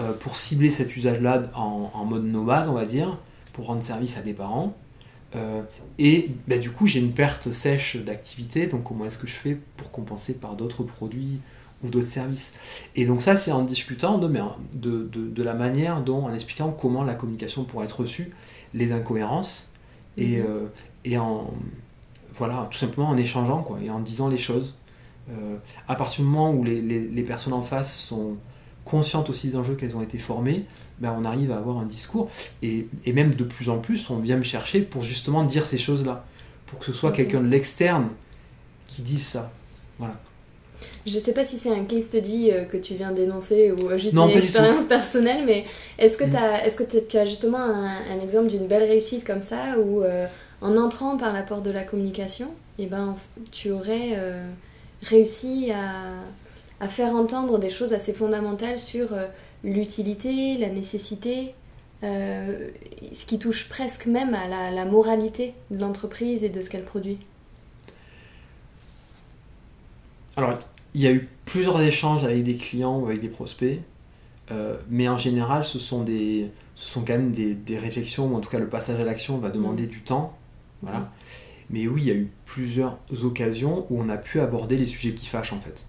euh, 0.00 0.12
pour 0.14 0.36
cibler 0.36 0.70
cet 0.70 0.96
usage-là 0.96 1.44
en, 1.54 1.90
en 1.94 2.04
mode 2.06 2.24
nomade, 2.24 2.66
on 2.68 2.72
va 2.72 2.86
dire, 2.86 3.18
pour 3.52 3.66
rendre 3.66 3.82
service 3.84 4.16
à 4.16 4.22
des 4.22 4.32
parents. 4.32 4.74
Euh, 5.34 5.62
et 5.98 6.30
bah, 6.46 6.58
du 6.58 6.70
coup, 6.70 6.86
j'ai 6.86 7.00
une 7.00 7.12
perte 7.12 7.50
sèche 7.52 7.96
d'activité, 7.96 8.66
donc 8.66 8.84
comment 8.84 9.04
est-ce 9.06 9.18
que 9.18 9.26
je 9.26 9.32
fais 9.34 9.58
pour 9.76 9.90
compenser 9.90 10.34
par 10.34 10.54
d'autres 10.56 10.82
produits 10.82 11.40
ou 11.82 11.88
d'autres 11.88 12.06
services? 12.06 12.54
Et 12.96 13.06
donc 13.06 13.22
ça, 13.22 13.34
c'est 13.36 13.52
en 13.52 13.62
discutant 13.62 14.18
de, 14.18 14.28
mais, 14.28 14.40
de, 14.74 15.08
de- 15.10 15.28
de 15.28 15.42
la 15.42 15.54
manière 15.54 16.02
dont, 16.02 16.24
en 16.26 16.34
expliquant 16.34 16.70
comment 16.70 17.02
la 17.04 17.14
communication 17.14 17.64
pourrait 17.64 17.86
être 17.86 18.00
reçue, 18.00 18.30
les 18.74 18.92
incohérences, 18.92 19.70
et, 20.18 20.36
Mhm. 20.38 20.44
euh, 20.46 20.66
et 21.04 21.18
en, 21.18 21.50
voilà, 22.34 22.68
tout 22.70 22.78
simplement 22.78 23.08
en 23.08 23.16
échangeant, 23.16 23.62
quoi, 23.62 23.78
et 23.82 23.90
en 23.90 24.00
disant 24.00 24.28
les 24.28 24.38
choses. 24.38 24.76
Euh, 25.30 25.56
à 25.88 25.94
partir 25.94 26.24
du 26.24 26.30
moment 26.30 26.52
où 26.52 26.64
les, 26.64 26.80
les- 26.82 27.06
les 27.08 27.22
personnes 27.22 27.52
en 27.52 27.62
face 27.62 27.94
sont 27.96 28.36
conscientes 28.84 29.30
aussi 29.30 29.48
des 29.48 29.56
enjeux 29.56 29.76
qu'elles 29.76 29.96
ont 29.96 30.02
été 30.02 30.18
formées, 30.18 30.64
ben 31.02 31.14
on 31.20 31.24
arrive 31.26 31.52
à 31.52 31.56
avoir 31.56 31.76
un 31.78 31.84
discours. 31.84 32.30
Et, 32.62 32.86
et 33.04 33.12
même 33.12 33.34
de 33.34 33.44
plus 33.44 33.68
en 33.68 33.78
plus, 33.78 34.08
on 34.08 34.16
vient 34.18 34.36
me 34.38 34.42
chercher 34.44 34.80
pour 34.80 35.02
justement 35.02 35.44
dire 35.44 35.66
ces 35.66 35.78
choses-là. 35.78 36.24
Pour 36.66 36.78
que 36.78 36.86
ce 36.86 36.92
soit 36.92 37.12
quelqu'un 37.12 37.40
de 37.40 37.48
l'externe 37.48 38.08
qui 38.86 39.02
dise 39.02 39.26
ça. 39.26 39.52
Je 41.06 41.18
sais 41.18 41.32
pas 41.32 41.44
si 41.44 41.58
c'est 41.58 41.70
un 41.70 41.84
case 41.84 42.04
study 42.06 42.50
euh, 42.50 42.64
que 42.64 42.76
tu 42.76 42.94
viens 42.94 43.12
d'énoncer 43.12 43.70
ou 43.72 43.88
euh, 43.90 43.96
juste 43.96 44.14
Non, 44.14 44.28
une 44.28 44.38
expérience 44.38 44.84
personnelle, 44.84 45.44
mais 45.46 45.64
est-ce 45.98 46.16
que, 46.16 46.24
Mm. 46.24 46.64
est-ce 46.64 46.76
que 46.76 46.82
tu 46.82 47.16
as 47.16 47.24
justement 47.24 47.58
un, 47.58 47.86
un 47.86 48.20
exemple 48.22 48.48
d'une 48.48 48.66
belle 48.66 48.84
réussite 48.84 49.24
comme 49.24 49.42
ça 49.42 49.78
où 49.78 50.02
euh, 50.02 50.26
en 50.60 50.76
entrant 50.76 51.16
par 51.16 51.32
la 51.32 51.42
porte 51.42 51.64
de 51.64 51.70
la 51.70 51.82
communication, 51.82 52.48
eh 52.78 52.86
ben, 52.86 53.16
tu 53.52 53.70
aurais 53.70 54.14
euh, 54.16 54.44
réussi 55.02 55.70
à, 55.72 56.84
à 56.84 56.88
faire 56.88 57.14
entendre 57.14 57.58
des 57.58 57.70
choses 57.70 57.92
assez 57.92 58.12
fondamentales 58.12 58.78
sur 58.78 59.12
euh, 59.12 59.26
l'utilité, 59.64 60.56
la 60.58 60.68
nécessité, 60.68 61.54
euh, 62.02 62.68
ce 63.14 63.26
qui 63.26 63.38
touche 63.38 63.68
presque 63.68 64.06
même 64.06 64.34
à 64.34 64.48
la, 64.48 64.70
la 64.70 64.84
moralité 64.84 65.54
de 65.70 65.78
l'entreprise 65.80 66.42
et 66.42 66.48
de 66.48 66.60
ce 66.60 66.68
qu'elle 66.68 66.84
produit 66.84 67.18
Alors, 70.36 70.58
il 70.94 71.00
y 71.00 71.06
a 71.06 71.12
eu 71.12 71.28
plusieurs 71.44 71.80
échanges 71.80 72.24
avec 72.24 72.42
des 72.42 72.56
clients 72.56 72.98
ou 72.98 73.06
avec 73.06 73.20
des 73.20 73.28
prospects, 73.28 73.80
euh, 74.50 74.76
mais 74.90 75.08
en 75.08 75.18
général, 75.18 75.64
ce 75.64 75.78
sont, 75.78 76.02
des, 76.02 76.50
ce 76.74 76.90
sont 76.90 77.02
quand 77.02 77.12
même 77.12 77.32
des, 77.32 77.54
des 77.54 77.78
réflexions, 77.78 78.26
ou 78.26 78.36
en 78.36 78.40
tout 78.40 78.50
cas 78.50 78.58
le 78.58 78.68
passage 78.68 78.98
à 78.98 79.04
l'action 79.04 79.38
va 79.38 79.50
demander 79.50 79.86
du 79.86 80.00
temps. 80.00 80.36
Voilà. 80.82 81.12
Mais 81.70 81.86
oui, 81.86 82.02
il 82.02 82.08
y 82.08 82.10
a 82.10 82.14
eu 82.14 82.30
plusieurs 82.44 82.98
occasions 83.22 83.86
où 83.88 84.00
on 84.00 84.08
a 84.08 84.16
pu 84.16 84.40
aborder 84.40 84.76
les 84.76 84.86
sujets 84.86 85.14
qui 85.14 85.26
fâchent 85.26 85.52
en 85.52 85.60
fait. 85.60 85.86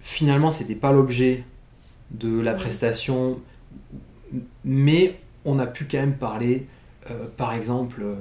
Finalement, 0.00 0.50
c'était 0.50 0.74
pas 0.74 0.90
l'objet 0.90 1.44
de 2.18 2.40
la 2.40 2.54
prestation, 2.54 3.40
mais 4.64 5.18
on 5.44 5.58
a 5.58 5.66
pu 5.66 5.86
quand 5.90 5.98
même 5.98 6.14
parler, 6.16 6.66
euh, 7.10 7.26
par 7.36 7.52
exemple, 7.54 8.02
euh, 8.02 8.14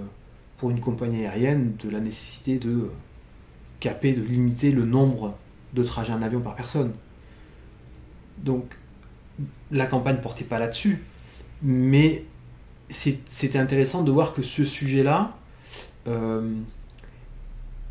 pour 0.58 0.70
une 0.72 0.80
compagnie 0.80 1.26
aérienne, 1.26 1.76
de 1.84 1.90
la 1.90 2.00
nécessité 2.00 2.58
de 2.58 2.70
euh, 2.72 2.92
caper, 3.80 4.14
de 4.14 4.22
limiter 4.22 4.72
le 4.72 4.86
nombre 4.86 5.38
de 5.74 5.84
trajets 5.84 6.14
en 6.14 6.22
avion 6.22 6.40
par 6.42 6.56
personne. 6.56 6.94
Donc, 8.38 8.78
la 9.72 9.86
campagne 9.86 10.18
portait 10.18 10.44
pas 10.44 10.60
là-dessus, 10.60 11.04
mais 11.62 12.26
c'est- 12.90 13.22
c'était 13.30 13.60
intéressant 13.60 14.04
de 14.04 14.12
voir 14.12 14.34
que 14.34 14.42
ce 14.42 14.66
sujet-là, 14.66 15.38
euh, 16.08 16.54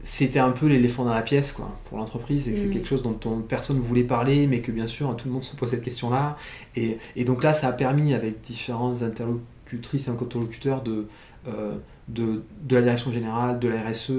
c'était 0.03 0.39
un 0.39 0.51
peu 0.51 0.67
l'éléphant 0.67 1.05
dans 1.05 1.13
la 1.15 1.23
pièce 1.23 1.53
quoi, 1.53 1.71
pour 1.87 1.99
l'entreprise, 1.99 2.49
et 2.49 2.53
que 2.53 2.59
c'est 2.59 2.67
Mhm. 2.67 2.73
quelque 2.73 2.89
chose 2.89 3.03
dont 3.03 3.19
on- 3.27 3.41
personne 3.41 3.77
ne 3.77 3.83
voulait 3.83 4.05
parler, 4.05 4.47
mais 4.47 4.61
que 4.61 4.73
bien 4.73 4.87
sûr 4.87 5.15
tout 5.17 5.29
le 5.29 5.35
monde 5.35 5.43
se 5.43 5.55
pose 5.57 5.71
cette 5.71 5.83
question-là. 5.83 6.37
Et, 6.77 6.99
et 7.17 7.25
donc 7.25 7.43
là, 7.43 7.53
ça 7.53 7.69
a 7.69 7.73
permis, 7.73 8.15
avec 8.15 8.41
différentes 8.41 9.03
interlocutrices 9.03 10.09
et 10.09 10.11
interlocuteurs 10.11 10.83
de, 10.83 11.07
euh, 11.49 11.77
de, 12.09 12.43
de 12.63 12.77
la 12.77 12.83
direction 12.83 13.13
générale, 13.13 13.59
de 13.59 13.69
la 13.69 13.83
RSE, 13.83 14.11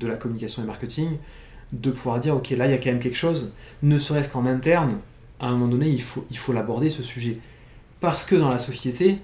de 0.00 0.06
la 0.06 0.16
communication 0.16 0.62
et 0.62 0.66
marketing, 0.66 1.08
de 1.72 1.90
pouvoir 1.90 2.20
dire, 2.20 2.36
ok, 2.36 2.50
là, 2.50 2.66
il 2.66 2.70
y 2.70 2.74
a 2.74 2.78
quand 2.78 2.90
même 2.90 3.00
quelque 3.00 3.16
chose, 3.16 3.50
ne 3.82 3.98
serait-ce 3.98 4.28
qu'en 4.28 4.46
interne, 4.46 4.98
à 5.40 5.46
un 5.48 5.52
moment 5.52 5.68
donné, 5.68 5.88
il 5.88 6.02
faut 6.02 6.24
il 6.30 6.36
faut 6.38 6.52
l'aborder, 6.52 6.90
ce 6.90 7.02
sujet. 7.02 7.38
Parce 8.00 8.24
que 8.24 8.36
dans 8.36 8.50
la 8.50 8.58
société, 8.58 9.18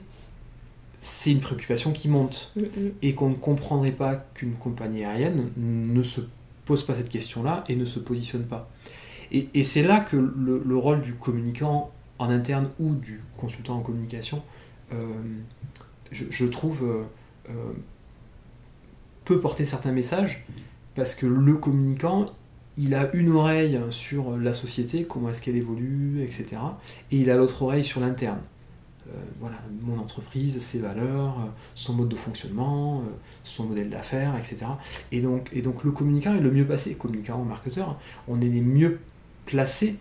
c'est 1.00 1.32
une 1.32 1.40
préoccupation 1.40 1.92
qui 1.92 2.08
monte 2.08 2.52
Mm, 2.56 2.60
mm. 2.60 2.90
et 3.02 3.14
qu'on 3.14 3.30
ne 3.30 3.34
comprendrait 3.34 3.92
pas 3.92 4.16
qu'une 4.34 4.54
compagnie 4.54 5.04
aérienne 5.04 5.50
ne 5.56 6.02
se 6.02 6.20
pose 6.64 6.84
pas 6.84 6.94
cette 6.94 7.08
question-là 7.08 7.64
et 7.68 7.76
ne 7.76 7.84
se 7.84 7.98
positionne 7.98 8.44
pas. 8.44 8.70
Et, 9.32 9.48
et 9.54 9.64
c'est 9.64 9.82
là 9.82 10.00
que 10.00 10.16
le, 10.16 10.62
le 10.64 10.76
rôle 10.76 11.02
du 11.02 11.14
communicant 11.14 11.90
en 12.18 12.28
interne 12.30 12.68
ou 12.78 12.94
du 12.94 13.20
consultant 13.36 13.76
en 13.76 13.80
communication, 13.80 14.42
euh, 14.92 14.96
je, 16.10 16.26
je 16.28 16.44
trouve, 16.46 16.84
euh, 16.84 17.50
euh, 17.50 17.72
peut 19.24 19.40
porter 19.40 19.64
certains 19.64 19.92
messages 19.92 20.44
parce 20.94 21.14
que 21.14 21.26
le 21.26 21.54
communicant, 21.54 22.26
il 22.76 22.94
a 22.94 23.14
une 23.14 23.30
oreille 23.30 23.80
sur 23.90 24.36
la 24.36 24.52
société, 24.52 25.04
comment 25.04 25.30
est-ce 25.30 25.40
qu'elle 25.40 25.56
évolue, 25.56 26.22
etc. 26.22 26.60
Et 27.10 27.18
il 27.18 27.30
a 27.30 27.36
l'autre 27.36 27.62
oreille 27.62 27.84
sur 27.84 28.00
l'interne. 28.00 28.40
Euh, 29.10 29.18
voilà, 29.40 29.56
mon 29.82 29.98
entreprise, 29.98 30.60
ses 30.60 30.78
valeurs, 30.78 31.34
euh, 31.40 31.48
son 31.74 31.94
mode 31.94 32.08
de 32.08 32.16
fonctionnement, 32.16 33.00
euh, 33.00 33.10
son 33.42 33.64
modèle 33.64 33.90
d'affaires, 33.90 34.36
etc. 34.36 34.58
Et 35.10 35.20
donc, 35.20 35.48
et 35.52 35.62
donc 35.62 35.82
le 35.84 35.90
communicant 35.90 36.34
est 36.34 36.40
le 36.40 36.50
mieux 36.52 36.64
passé, 36.66 36.94
communicant 36.94 37.40
ou 37.40 37.44
marketeur, 37.44 37.98
on 38.28 38.40
est 38.40 38.48
les 38.48 38.60
mieux 38.60 39.00
placés 39.46 39.96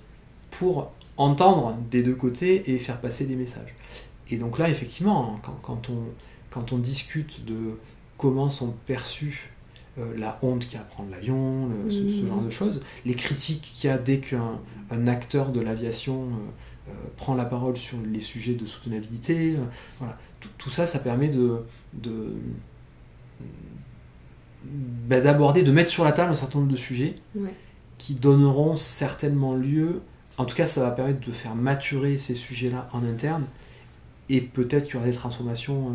pour 0.51 0.91
entendre 1.17 1.75
des 1.89 2.03
deux 2.03 2.13
côtés 2.15 2.71
et 2.71 2.77
faire 2.77 2.99
passer 3.01 3.25
des 3.25 3.35
messages. 3.35 3.73
Et 4.29 4.37
donc 4.37 4.59
là, 4.59 4.69
effectivement, 4.69 5.39
quand, 5.43 5.57
quand 5.63 5.89
on, 5.89 6.03
quand 6.51 6.71
on 6.71 6.77
discute 6.77 7.45
de 7.45 7.77
comment 8.17 8.49
sont 8.49 8.75
perçues 8.85 9.51
euh, 9.97 10.15
la 10.17 10.37
honte 10.43 10.65
qu'il 10.65 10.75
y 10.75 10.77
a 10.77 10.81
à 10.81 10.83
prendre 10.83 11.09
l'avion, 11.09 11.67
ce, 11.89 11.95
ce 12.11 12.21
Mhm. 12.21 12.27
genre 12.27 12.41
de 12.41 12.49
choses, 12.51 12.83
les 13.05 13.15
critiques 13.15 13.71
qu'il 13.73 13.89
y 13.89 13.93
a 13.93 13.97
dès 13.97 14.19
qu'un 14.19 14.59
un 14.91 15.07
acteur 15.07 15.49
de 15.51 15.61
l'aviation 15.61 16.23
euh, 16.25 16.27
prend 17.17 17.35
la 17.35 17.45
parole 17.45 17.77
sur 17.77 17.97
les 18.11 18.19
sujets 18.19 18.53
de 18.53 18.65
soutenabilité, 18.65 19.55
euh, 19.55 19.63
voilà. 19.99 20.17
tout, 20.39 20.49
tout 20.57 20.69
ça, 20.69 20.85
ça 20.85 20.99
permet 20.99 21.27
de, 21.29 21.61
de 21.93 22.33
bah, 24.63 25.21
d'aborder, 25.21 25.63
de 25.63 25.71
mettre 25.71 25.89
sur 25.89 26.03
la 26.03 26.11
table 26.11 26.31
un 26.31 26.35
certain 26.35 26.59
nombre 26.59 26.71
de 26.71 26.77
sujets 26.77 27.15
Ouais. 27.35 27.53
qui 27.97 28.15
donneront 28.15 28.75
certainement 28.75 29.55
lieu, 29.55 30.01
en 30.37 30.45
tout 30.45 30.55
cas 30.55 30.65
ça 30.67 30.81
va 30.81 30.91
permettre 30.91 31.25
de 31.25 31.31
faire 31.31 31.55
maturer 31.55 32.17
ces 32.17 32.35
sujets-là 32.35 32.87
en 32.93 33.03
interne 33.03 33.45
et 34.29 34.41
peut-être 34.41 34.85
qu'il 34.85 34.95
y 34.95 34.97
aura 34.97 35.07
des 35.07 35.13
transformations 35.15 35.91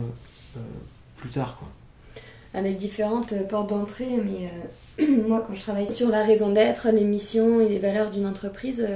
plus 1.17 1.31
tard. 1.31 1.59
Quoi. 1.59 1.69
Avec 2.55 2.77
différentes 2.77 3.35
portes 3.49 3.71
d'entrée, 3.71 4.09
mais 4.25 5.07
moi 5.29 5.45
quand 5.47 5.55
je 5.55 5.61
travaille 5.61 5.87
sur 5.91 6.09
la 6.09 6.23
raison 6.25 6.53
d'être, 6.53 6.89
les 6.91 7.05
missions 7.05 7.61
et 7.61 7.69
les 7.69 7.79
valeurs 7.79 8.11
d'une 8.11 8.27
entreprise, 8.27 8.87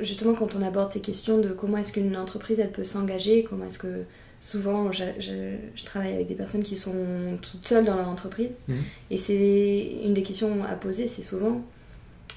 justement 0.00 0.34
quand 0.34 0.56
on 0.56 0.62
aborde 0.62 0.90
ces 0.92 1.00
questions 1.00 1.38
de 1.38 1.50
comment 1.50 1.78
est-ce 1.78 1.92
qu'une 1.92 2.16
entreprise 2.16 2.60
elle 2.60 2.72
peut 2.72 2.84
s'engager, 2.84 3.44
comment 3.44 3.66
est-ce 3.66 3.78
que 3.78 4.04
souvent 4.40 4.90
je, 4.90 5.04
je, 5.18 5.84
travaille 5.84 6.14
avec 6.14 6.26
des 6.26 6.34
personnes 6.34 6.62
qui 6.62 6.76
sont 6.76 7.38
toutes 7.42 7.66
seules 7.66 7.84
dans 7.84 7.96
leur 7.96 8.08
entreprise 8.08 8.50
mhm. 8.68 8.76
et 9.10 9.18
c'est 9.18 9.98
une 10.02 10.14
des 10.14 10.22
questions 10.22 10.64
à 10.64 10.76
poser 10.76 11.06
c'est 11.06 11.22
souvent 11.22 11.62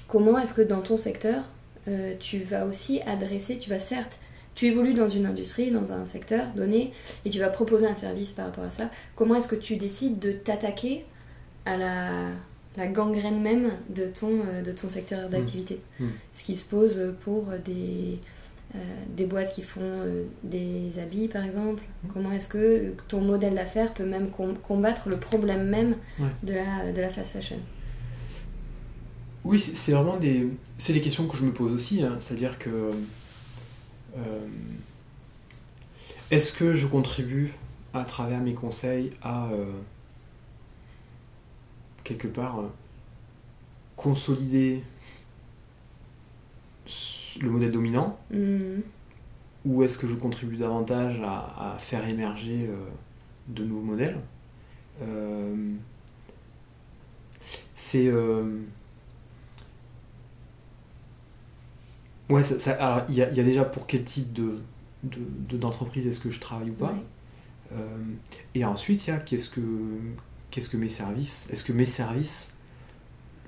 comment 0.06 0.38
est-ce 0.38 0.52
que 0.52 0.62
dans 0.62 0.82
ton 0.82 0.98
secteur 0.98 1.44
euh, 1.88 2.14
tu 2.20 2.40
vas 2.40 2.66
aussi 2.66 3.00
adresser 3.02 3.56
tu 3.56 3.70
vas 3.70 3.78
certes 3.78 4.18
tu 4.54 4.66
évolues 4.66 4.94
dans 4.94 5.08
une 5.08 5.24
industrie 5.24 5.70
dans 5.70 5.92
un 5.92 6.04
secteur 6.04 6.46
donné 6.54 6.92
et 7.24 7.30
tu 7.30 7.38
vas 7.38 7.48
proposer 7.48 7.86
un 7.86 7.94
service 7.94 8.32
par 8.32 8.46
rapport 8.46 8.64
à 8.64 8.70
ça 8.70 8.90
comment 9.16 9.36
est-ce 9.36 9.48
que 9.48 9.56
tu 9.56 9.76
décides 9.76 10.18
de 10.18 10.32
t'attaquer 10.32 11.06
à 11.64 11.78
la, 11.78 12.28
la 12.76 12.86
gangrène 12.88 13.40
même 13.40 13.70
de 13.88 14.06
ton, 14.06 14.40
euh, 14.46 14.62
de 14.62 14.72
ton 14.72 14.88
secteur 14.88 15.28
d'activité 15.28 15.80
mhm. 16.00 16.06
Mhm. 16.06 16.12
ce 16.32 16.44
qui 16.44 16.56
se 16.56 16.68
pose 16.68 17.14
pour 17.24 17.46
des 17.64 18.18
euh, 18.74 18.78
des 19.16 19.26
boîtes 19.26 19.52
qui 19.52 19.62
font 19.62 19.80
euh, 19.82 20.24
des 20.42 20.98
habits 20.98 21.28
par 21.28 21.44
exemple 21.44 21.80
Comment 22.12 22.32
est-ce 22.32 22.48
que 22.48 22.92
ton 23.06 23.20
modèle 23.20 23.54
d'affaires 23.54 23.94
peut 23.94 24.04
même 24.04 24.30
combattre 24.30 25.08
le 25.08 25.16
problème 25.16 25.68
même 25.68 25.94
de, 26.42 26.54
la, 26.54 26.92
de 26.92 27.00
la 27.00 27.08
fast 27.08 27.34
fashion? 27.34 27.58
Oui, 29.44 29.60
c'est 29.60 29.92
vraiment 29.92 30.16
des, 30.16 30.48
c'est 30.76 30.92
des 30.92 31.00
questions 31.00 31.28
que 31.28 31.36
je 31.36 31.44
me 31.44 31.52
pose 31.52 31.70
aussi. 31.70 32.02
Hein. 32.02 32.16
C'est-à-dire 32.18 32.58
que 32.58 32.90
euh, 34.16 34.20
est-ce 36.32 36.52
que 36.52 36.74
je 36.74 36.88
contribue 36.88 37.52
à 37.92 38.02
travers 38.02 38.40
mes 38.40 38.54
conseils 38.54 39.10
à 39.22 39.50
quelque 42.04 42.28
part 42.28 42.62
consolider 43.96 44.82
le 47.40 47.50
modèle 47.50 47.72
dominant 47.72 48.18
mm. 48.30 48.80
Ou 49.64 49.82
est-ce 49.82 49.96
que 49.96 50.06
je 50.06 50.14
contribue 50.14 50.56
davantage 50.56 51.22
à, 51.22 51.76
faire 51.78 52.06
émerger 52.06 52.66
euh, 52.68 52.76
de 53.48 53.64
nouveaux 53.64 53.80
modèles? 53.80 54.18
Euh, 55.00 55.72
C'est. 57.74 58.06
Euh, 58.08 58.60
ouais, 62.28 62.42
ça, 62.42 62.72
alors 62.72 63.06
il 63.08 63.14
y, 63.14 63.22
a 63.22 63.30
déjà 63.30 63.64
pour 63.64 63.86
quel 63.86 64.04
type 64.04 64.34
de, 64.34 64.60
d'entreprise 65.56 66.06
est-ce 66.06 66.20
que 66.20 66.30
je 66.30 66.40
travaille 66.40 66.70
ou 66.70 66.74
pas? 66.74 66.94
Et 68.54 68.66
ensuite, 68.66 69.06
il 69.06 69.10
y 69.10 69.12
a 69.14 69.16
qu'est-ce 69.16 69.48
que, 69.48 69.62
qu'est-ce 70.54 70.68
que 70.68 70.76
mes 70.76 70.88
services 70.88 71.48
Est-ce 71.50 71.64
que 71.64 71.72
mes 71.72 71.84
services 71.84 72.52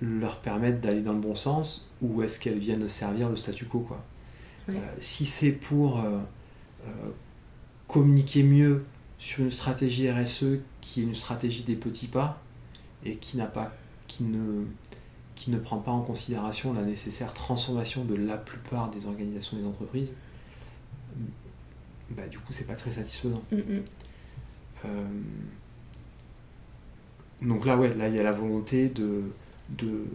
leur 0.03 0.41
permettent 0.41 0.81
d'aller 0.81 1.03
dans 1.03 1.13
le 1.13 1.21
bon 1.21 1.37
sens 1.37 1.89
ou 2.03 2.25
est-ce 2.25 2.41
qu'elles 2.41 2.59
viennent 2.59 2.89
servir 2.89 3.31
le 3.31 3.37
statu 3.37 3.65
quo 3.65 3.79
quoi. 3.79 4.05
Euh, 4.69 4.73
si 4.99 5.25
c'est 5.25 5.53
pour 5.53 6.01
euh, 6.01 6.19
euh, 6.85 6.91
communiquer 7.87 8.43
mieux 8.43 8.85
sur 9.19 9.45
une 9.45 9.53
stratégie 9.53 10.11
RSE 10.11 10.59
qui 10.81 11.01
est 11.01 11.05
une 11.05 11.15
stratégie 11.15 11.63
des 11.63 11.77
petits 11.77 12.09
pas 12.09 12.43
et 13.05 13.15
qui 13.15 13.37
n'a 13.37 13.47
pas 13.47 13.73
qui 14.09 14.25
ne 14.25 14.65
qui 15.37 15.53
ne 15.53 15.59
prend 15.59 15.79
pas 15.79 15.93
en 15.93 16.03
considération 16.03 16.75
la 16.75 16.83
nécessaire 16.83 17.33
transformation 17.35 18.05
de 18.05 18.17
la 18.17 18.37
plupart 18.37 18.91
des 18.91 19.07
organisations 19.07 19.57
des 19.57 19.65
entreprises, 19.65 20.13
bah, 22.11 22.27
du 22.27 22.39
coup 22.41 22.53
c'est 22.53 22.67
pas 22.67 22.75
très 22.75 22.91
satisfaisant. 22.91 23.43
Mm, 23.53 23.57
mm. 23.59 23.83
Donc 27.43 27.67
là 27.67 27.77
ouais, 27.77 27.95
là 27.95 28.09
il 28.09 28.15
y 28.15 28.19
a 28.19 28.23
la 28.23 28.33
volonté 28.33 28.89
de 28.89 29.23
de, 29.69 30.07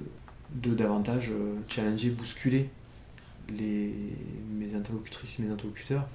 de 0.56 0.74
davantage 0.74 1.30
euh, 1.32 1.56
challenger, 1.68 2.10
bousculer 2.10 2.70
les, 3.58 3.94
mes 4.54 4.76
interlocutrices 4.76 5.40
et 5.40 5.44
mes 5.44 5.52
interlocuteurs. 5.52 6.08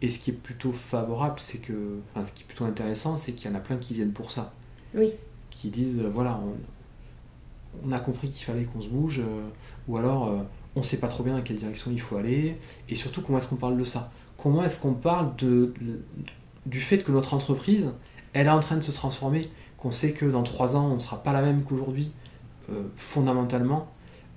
Et 0.00 0.10
ce 0.10 0.18
qui 0.18 0.30
est 0.30 0.34
plutôt 0.34 0.72
favorable, 0.72 1.38
c'est 1.38 1.58
que, 1.58 2.00
enfin, 2.10 2.26
ce 2.26 2.32
qui 2.32 2.42
est 2.42 2.46
plutôt 2.46 2.64
intéressant, 2.64 3.16
c'est 3.16 3.32
qu'il 3.32 3.50
y 3.50 3.54
en 3.54 3.56
a 3.56 3.60
plein 3.60 3.76
qui 3.76 3.94
viennent 3.94 4.12
pour 4.12 4.30
ça. 4.30 4.52
Oui. 4.94 5.12
Qui 5.50 5.70
disent, 5.70 5.98
euh, 5.98 6.08
voilà, 6.12 6.40
on, 7.84 7.92
a 7.92 8.00
compris 8.00 8.28
qu'il 8.28 8.44
fallait 8.44 8.64
qu'on 8.64 8.80
se 8.80 8.88
bouge, 8.88 9.20
euh, 9.20 9.48
ou 9.88 9.96
alors 9.96 10.44
on 10.74 10.80
ne 10.80 10.84
sait 10.84 10.98
pas 10.98 11.08
trop 11.08 11.22
bien 11.22 11.34
dans 11.34 11.42
quelle 11.42 11.56
direction 11.56 11.90
il 11.90 12.00
faut 12.00 12.16
aller, 12.16 12.58
et 12.88 12.94
surtout 12.94 13.22
comment 13.22 13.38
est-ce 13.38 13.48
qu'on 13.48 13.56
parle 13.56 13.78
de 13.78 13.84
ça? 13.84 14.12
Comment 14.36 14.64
est-ce 14.64 14.80
qu'on 14.80 14.94
parle 14.94 15.34
de, 15.36 15.72
du 16.66 16.80
fait 16.80 16.98
que 16.98 17.12
notre 17.12 17.34
entreprise, 17.34 17.90
elle 18.32 18.46
est 18.46 18.50
en 18.50 18.60
train 18.60 18.76
de 18.76 18.82
se 18.82 18.92
transformer, 18.92 19.50
qu'on 19.82 19.90
sait 19.90 20.12
que 20.12 20.24
dans 20.24 20.44
trois 20.44 20.76
ans, 20.76 20.86
on 20.92 20.94
ne 20.94 21.00
sera 21.00 21.24
pas 21.24 21.32
la 21.32 21.42
même 21.42 21.64
qu'aujourd'hui, 21.64 22.12
euh, 22.70 22.84
fondamentalement, 22.94 23.88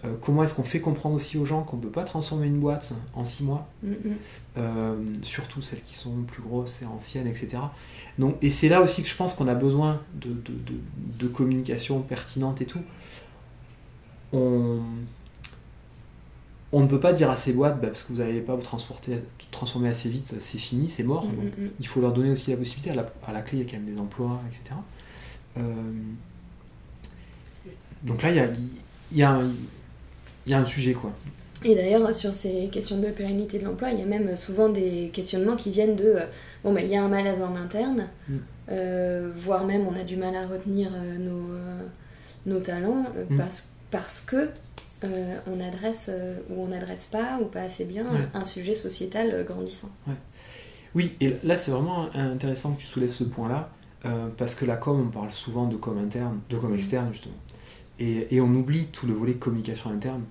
euh, 0.04 0.16
comment 0.20 0.42
est-ce 0.42 0.56
qu'on 0.56 0.64
fait 0.64 0.80
comprendre 0.80 1.14
aussi 1.14 1.38
aux 1.38 1.46
gens 1.46 1.62
qu'on 1.62 1.78
ne 1.78 1.84
peut 1.84 1.92
pas 1.92 2.04
transformer 2.04 2.48
une 2.48 2.60
boîte 2.60 2.94
en 3.14 3.26
six 3.26 3.44
mois, 3.44 3.70
mm, 3.84 3.92
mm. 3.92 3.96
Euh, 4.58 4.96
surtout 5.22 5.62
celles 5.62 5.84
qui 5.84 5.94
sont 5.94 6.24
plus 6.24 6.42
grosses 6.42 6.82
et 6.82 6.86
anciennes, 6.86 7.28
etc. 7.28 7.58
Donc, 8.18 8.38
et 8.42 8.50
c'est 8.50 8.70
là 8.70 8.82
aussi 8.82 9.04
que 9.04 9.08
je 9.08 9.16
pense 9.16 9.36
qu'on 9.36 9.48
a 9.48 9.54
besoin 9.54 10.02
de, 10.16 10.36
de, 11.20 11.28
communication 11.28 12.02
pertinente 12.02 12.62
et 12.62 12.66
tout. 12.66 12.82
On, 14.34 14.80
on 16.72 16.82
ne 16.82 16.88
peut 16.88 17.00
pas 17.00 17.14
dire 17.14 17.30
à 17.30 17.36
ces 17.36 17.54
boîtes, 17.54 17.80
bah, 17.80 17.90
parce 17.90 18.02
que 18.02 18.14
vous 18.14 18.20
n'allez 18.20 18.42
pas 18.42 18.56
vous 18.56 18.64
transporter, 18.64 19.20
transformer 19.52 19.90
assez 19.90 20.10
vite, 20.10 20.38
c'est 20.40 20.58
fini, 20.58 20.90
c'est 20.90 21.04
mort. 21.04 21.30
Mm, 21.30 21.68
il 21.80 21.88
faut 21.88 22.02
leur 22.02 22.14
donner 22.14 22.32
aussi 22.32 22.50
la 22.50 22.58
possibilité, 22.58 22.90
à 22.90 22.96
la, 22.96 23.06
à 23.28 23.32
la, 23.32 23.44
clé, 23.44 23.60
il 23.60 23.64
y 23.64 23.68
a 23.68 23.70
quand 23.70 23.78
même 23.78 23.94
des 23.94 24.02
emplois, 24.02 24.42
etc. 24.50 24.76
Donc 28.04 28.22
là, 28.22 28.30
il 28.30 28.36
y 28.36 28.40
a, 28.40 28.50
y, 29.12 29.24
a 29.24 29.32
un, 29.32 29.52
y 30.46 30.54
a 30.54 30.60
un 30.60 30.66
sujet, 30.66 30.94
quoi. 30.94 31.12
Et 31.64 31.74
d'ailleurs, 31.74 32.14
sur 32.14 32.36
ces 32.36 32.70
questions 32.72 33.00
de 33.00 33.08
pérennité 33.08 33.58
de 33.58 33.66
l'emploi, 33.66 33.90
il 33.90 34.00
y 34.00 34.04
a 34.04 34.06
même 34.06 34.36
souvent 34.38 34.70
des 34.70 35.10
questionnements 35.12 35.56
qui 35.56 35.72
viennent 35.72 35.96
de 35.96 36.04
euh, 36.04 36.26
bon, 36.64 36.74
ben, 36.74 36.86
il 36.86 36.92
y 36.92 36.96
a 36.96 37.04
un 37.04 37.08
malaise 37.08 37.42
en 37.42 37.56
interne, 37.56 38.08
mm. 38.28 38.36
euh, 38.70 39.32
voire 39.36 39.66
même 39.66 39.88
on 39.88 39.96
a 39.96 40.04
du 40.04 40.16
mal 40.16 40.36
à 40.36 40.46
retenir 40.46 40.92
euh, 40.94 41.18
nos, 41.18 41.50
nos 42.46 42.60
talents 42.60 43.06
mm. 43.30 43.38
parce, 43.38 43.72
parce 43.90 44.22
que 44.22 44.50
on 45.46 45.60
adresse 45.60 46.10
ou 46.50 46.64
on 46.64 46.70
n'adresse 46.70 47.06
pas 47.06 47.38
ou 47.40 47.46
pas 47.46 47.62
assez 47.62 47.86
bien 47.86 48.08
un 48.34 48.44
sujet 48.44 48.74
sociétal 48.74 49.46
grandissant. 49.48 49.92
Oui, 50.96 51.12
et 51.22 51.36
là 51.44 51.58
c'est 51.58 51.70
vraiment 51.70 52.10
intéressant 52.16 52.72
que 52.72 52.82
tu 52.82 52.88
soulèves 52.88 53.12
ce 53.12 53.24
point-là 53.24 53.70
parce 54.38 54.56
que 54.56 54.66
la 54.66 54.78
com, 54.78 55.06
on 55.08 55.10
parle 55.10 55.32
souvent 55.32 55.68
de 55.68 55.76
com 55.76 55.98
interne, 55.98 56.40
de 56.50 56.58
com 56.58 56.74
externe 56.74 57.10
justement. 57.12 57.36
Et, 58.00 58.42
on 58.42 58.54
oublie 58.54 58.88
tout 58.88 59.08
le 59.08 59.14
volet 59.14 59.34
communication 59.34 59.90
interne. 59.90 60.24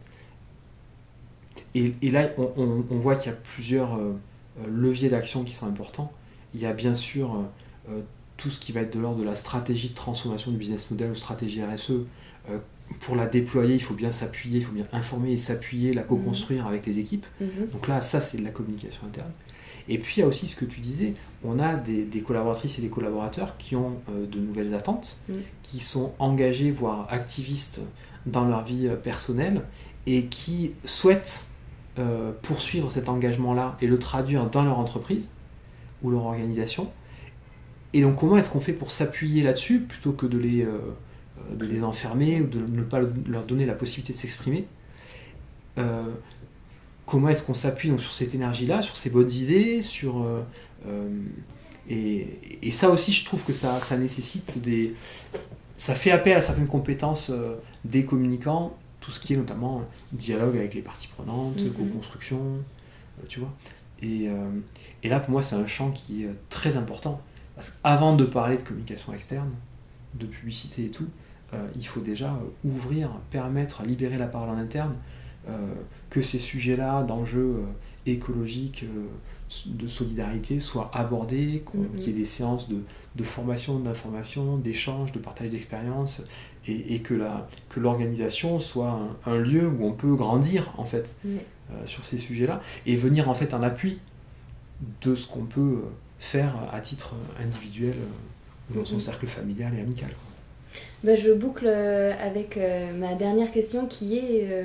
Et, 1.75 1.95
là, 2.11 2.29
on, 2.39 2.85
voit 2.99 3.17
qu'il 3.17 3.33
y 3.33 3.35
a 3.35 3.37
plusieurs 3.37 3.97
euh, 3.97 4.13
euh, 4.61 4.67
leviers 4.69 5.09
d'action 5.09 5.43
qui 5.43 5.53
sont 5.53 5.67
importants. 5.67 6.13
Il 6.55 6.61
y 6.61 6.67
a 6.67 6.73
bien 6.73 6.95
sûr 6.95 7.43
euh, 7.89 8.01
tout 8.37 8.51
ce 8.51 8.61
qui 8.61 8.71
va 8.71 8.83
être 8.83 8.95
de 8.95 9.01
l'ordre 9.01 9.19
de 9.19 9.25
la 9.25 9.35
stratégie 9.35 9.89
de 9.89 9.95
transformation 9.95 10.53
du 10.53 10.57
business 10.57 10.91
model 10.91 11.11
ou 11.11 11.15
stratégie 11.17 11.63
RSE. 11.65 11.93
pour 13.01 13.17
la 13.17 13.27
déployer, 13.27 13.75
il 13.75 13.83
faut 13.83 13.95
bien 13.95 14.13
s'appuyer, 14.13 14.59
il 14.59 14.65
faut 14.65 14.73
bien 14.73 14.87
informer 14.93 15.33
et 15.33 15.37
s'appuyer, 15.37 15.93
la 15.93 16.03
co-construire 16.03 16.65
mmh. 16.65 16.69
avec 16.69 16.87
les 16.87 16.99
équipes. 17.01 17.27
Mmh. 17.41 17.47
Donc 17.73 17.89
là, 17.89 18.01
ça, 18.01 18.21
c'est 18.21 18.39
de 18.39 18.45
la 18.45 18.51
communication 18.51 19.07
interne. 19.07 19.33
Et 19.89 19.99
puis 19.99 20.17
il 20.17 20.21
y 20.21 20.23
a 20.23 20.27
aussi 20.27 20.47
ce 20.47 20.57
que 20.57 20.65
tu 20.65 20.81
disais, 20.81 21.15
on 21.45 21.59
a 21.59 21.75
des, 21.75 22.21
collaboratrices 22.21 22.79
et 22.79 22.83
des 22.83 22.89
collaborateurs 22.89 23.57
qui 23.59 23.77
ont 23.77 23.97
euh, 24.09 24.27
de 24.27 24.39
nouvelles 24.39 24.75
attentes, 24.75 25.21
mm. 25.29 25.35
qui 25.63 25.81
sont 25.81 26.15
engagés, 26.19 26.71
voire 26.71 27.07
activistes 27.11 27.83
dans 28.27 28.47
leur 28.47 28.65
vie 28.65 28.89
euh, 28.89 28.97
personnelle 28.97 29.63
et 30.07 30.27
qui 30.27 30.73
souhaitent 30.85 31.49
euh, 31.99 32.33
poursuivre 32.43 32.91
cet 32.91 33.09
engagement-là 33.09 33.77
et 33.81 33.87
le 33.87 33.99
traduire 33.99 34.49
dans 34.49 34.65
leur 34.65 34.79
entreprise 34.79 35.33
ou 36.03 36.11
leur 36.11 36.25
organisation. 36.25 36.91
Et 37.93 38.01
donc 38.01 38.17
comment 38.17 38.39
est-ce 38.39 38.51
qu'on 38.51 38.61
fait 38.61 38.73
pour 38.73 38.91
s'appuyer 38.91 39.43
là-dessus 39.43 39.81
plutôt 39.81 40.13
que 40.13 40.27
de 40.27 40.37
les, 40.37 40.67
de 41.55 41.65
les 41.65 41.85
enfermer 41.85 42.41
ou 42.41 42.49
de 42.49 42.59
ne 42.59 42.83
pas 42.83 42.99
leur 43.29 43.45
donner 43.45 43.67
la 43.67 43.75
possibilité 43.75 44.13
de 44.13 44.19
s'exprimer? 44.19 44.67
Comment 47.07 47.29
est-ce 47.29 47.43
qu'on 47.43 47.55
s'appuie 47.55 47.91
donc 47.91 48.01
sur 48.01 48.13
cette 48.13 48.35
énergie-là, 48.35 48.83
sur 48.83 48.97
ces 48.97 49.11
bonnes 49.11 49.31
idées, 49.31 49.83
sur 49.83 50.23
euh, 50.23 50.43
euh, 50.89 51.09
et, 51.89 52.71
ça 52.71 52.89
aussi, 52.89 53.13
je 53.13 53.25
trouve 53.25 53.45
que 53.45 53.53
ça, 53.53 53.81
ça, 53.81 53.97
nécessite 53.97 54.61
des, 54.63 54.95
ça 55.77 55.95
fait 55.95 56.11
appel 56.11 56.37
à 56.37 56.41
certaines 56.41 56.67
compétences 56.67 57.31
euh, 57.31 57.57
des 57.85 58.05
communicants, 58.05 58.77
tout 59.01 59.11
ce 59.11 59.21
qui 59.21 59.35
est 59.35 59.37
notamment 59.37 59.83
dialogue 60.13 60.57
avec 60.57 60.75
les 60.75 60.81
parties 60.81 61.09
prenantes, 61.09 61.59
mm-hmm. 61.59 61.73
co-construction, 61.73 62.39
tu 63.29 63.41
vois. 63.41 63.53
Et, 64.03 64.29
et, 65.03 65.09
là, 65.09 65.21
pour 65.21 65.31
moi, 65.31 65.43
c'est 65.43 65.57
un 65.57 65.67
champ 65.67 65.91
qui 65.91 66.25
est 66.25 66.31
très 66.49 66.77
important. 66.77 67.21
Parce 67.55 67.71
qu'avant 67.71 68.17
de 68.17 68.25
parler 68.25 68.57
de 68.57 68.63
communication 68.63 69.13
externe, 69.13 69.51
de 70.15 70.27
publicité 70.27 70.87
et 70.87 70.91
tout, 70.91 71.09
il 71.77 71.87
faut 71.87 72.01
déjà 72.01 72.39
ouvrir, 72.65 73.11
permettre, 73.31 73.83
libérer 73.83 74.19
la 74.19 74.27
parole 74.27 74.49
en 74.49 74.59
interne, 74.59 74.95
que 76.15 76.23
ces 76.23 76.39
sujets-là 76.39 77.03
d'enjeux, 77.03 77.57
euh, 77.59 77.67
écologique, 78.07 78.85
de 79.67 79.89
solidarité 79.89 80.61
soient 80.61 80.89
abordées, 80.95 81.65
qu'il 81.69 82.07
y 82.07 82.11
ait 82.11 82.13
des 82.13 82.25
séances 82.25 82.69
de, 82.69 82.77
de 83.17 83.25
formation, 83.25 83.81
d'information, 83.81 84.57
d'échange, 84.57 85.11
de 85.11 85.19
partage 85.19 85.51
d'expériences, 85.51 86.23
et, 86.69 87.01
que, 87.01 87.15
l'organisation 87.77 88.61
soit 88.61 89.01
un, 89.27 89.39
lieu 89.39 89.67
où 89.67 89.85
on 89.85 89.93
peut 89.93 90.15
grandir 90.15 90.73
en 90.77 90.85
fait 90.85 91.17
sur 91.85 92.05
ces 92.05 92.19
sujets-là, 92.19 92.63
et 92.87 92.95
venir 92.95 93.29
en 93.29 93.35
fait 93.35 93.55
en 93.55 93.63
appui 93.63 93.99
de 95.03 95.15
ce 95.15 95.27
qu'on 95.27 95.47
peut 95.47 95.83
faire 96.19 96.55
à 96.73 96.81
titre 96.81 97.15
individuel 97.43 97.97
dans 98.71 98.85
son 98.85 98.99
cercle 98.99 99.27
familial 99.27 99.73
et 99.77 99.81
amical. 99.81 100.11
Bah, 101.03 101.17
je 101.17 101.33
boucle 101.33 101.69
avec 101.69 102.59
ma 102.99 103.15
dernière 103.15 103.51
question 103.51 103.87
qui 103.87 104.19
est 104.19 104.51
euh, 104.51 104.65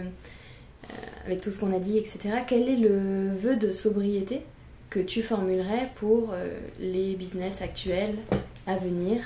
avec 1.25 1.41
tout 1.41 1.51
ce 1.51 1.59
qu'on 1.59 1.73
a 1.73 1.79
dit, 1.79 1.97
etc., 1.97 2.39
quel 2.47 2.67
est 2.67 2.75
le 2.75 3.35
vœu 3.35 3.55
de 3.55 3.71
sobriété 3.71 4.41
que 4.89 4.99
tu 4.99 5.21
formulerais 5.21 5.91
pour 5.95 6.31
euh, 6.31 6.59
les 6.79 7.15
business 7.15 7.61
actuels 7.61 8.15
à 8.65 8.77
venir, 8.77 9.21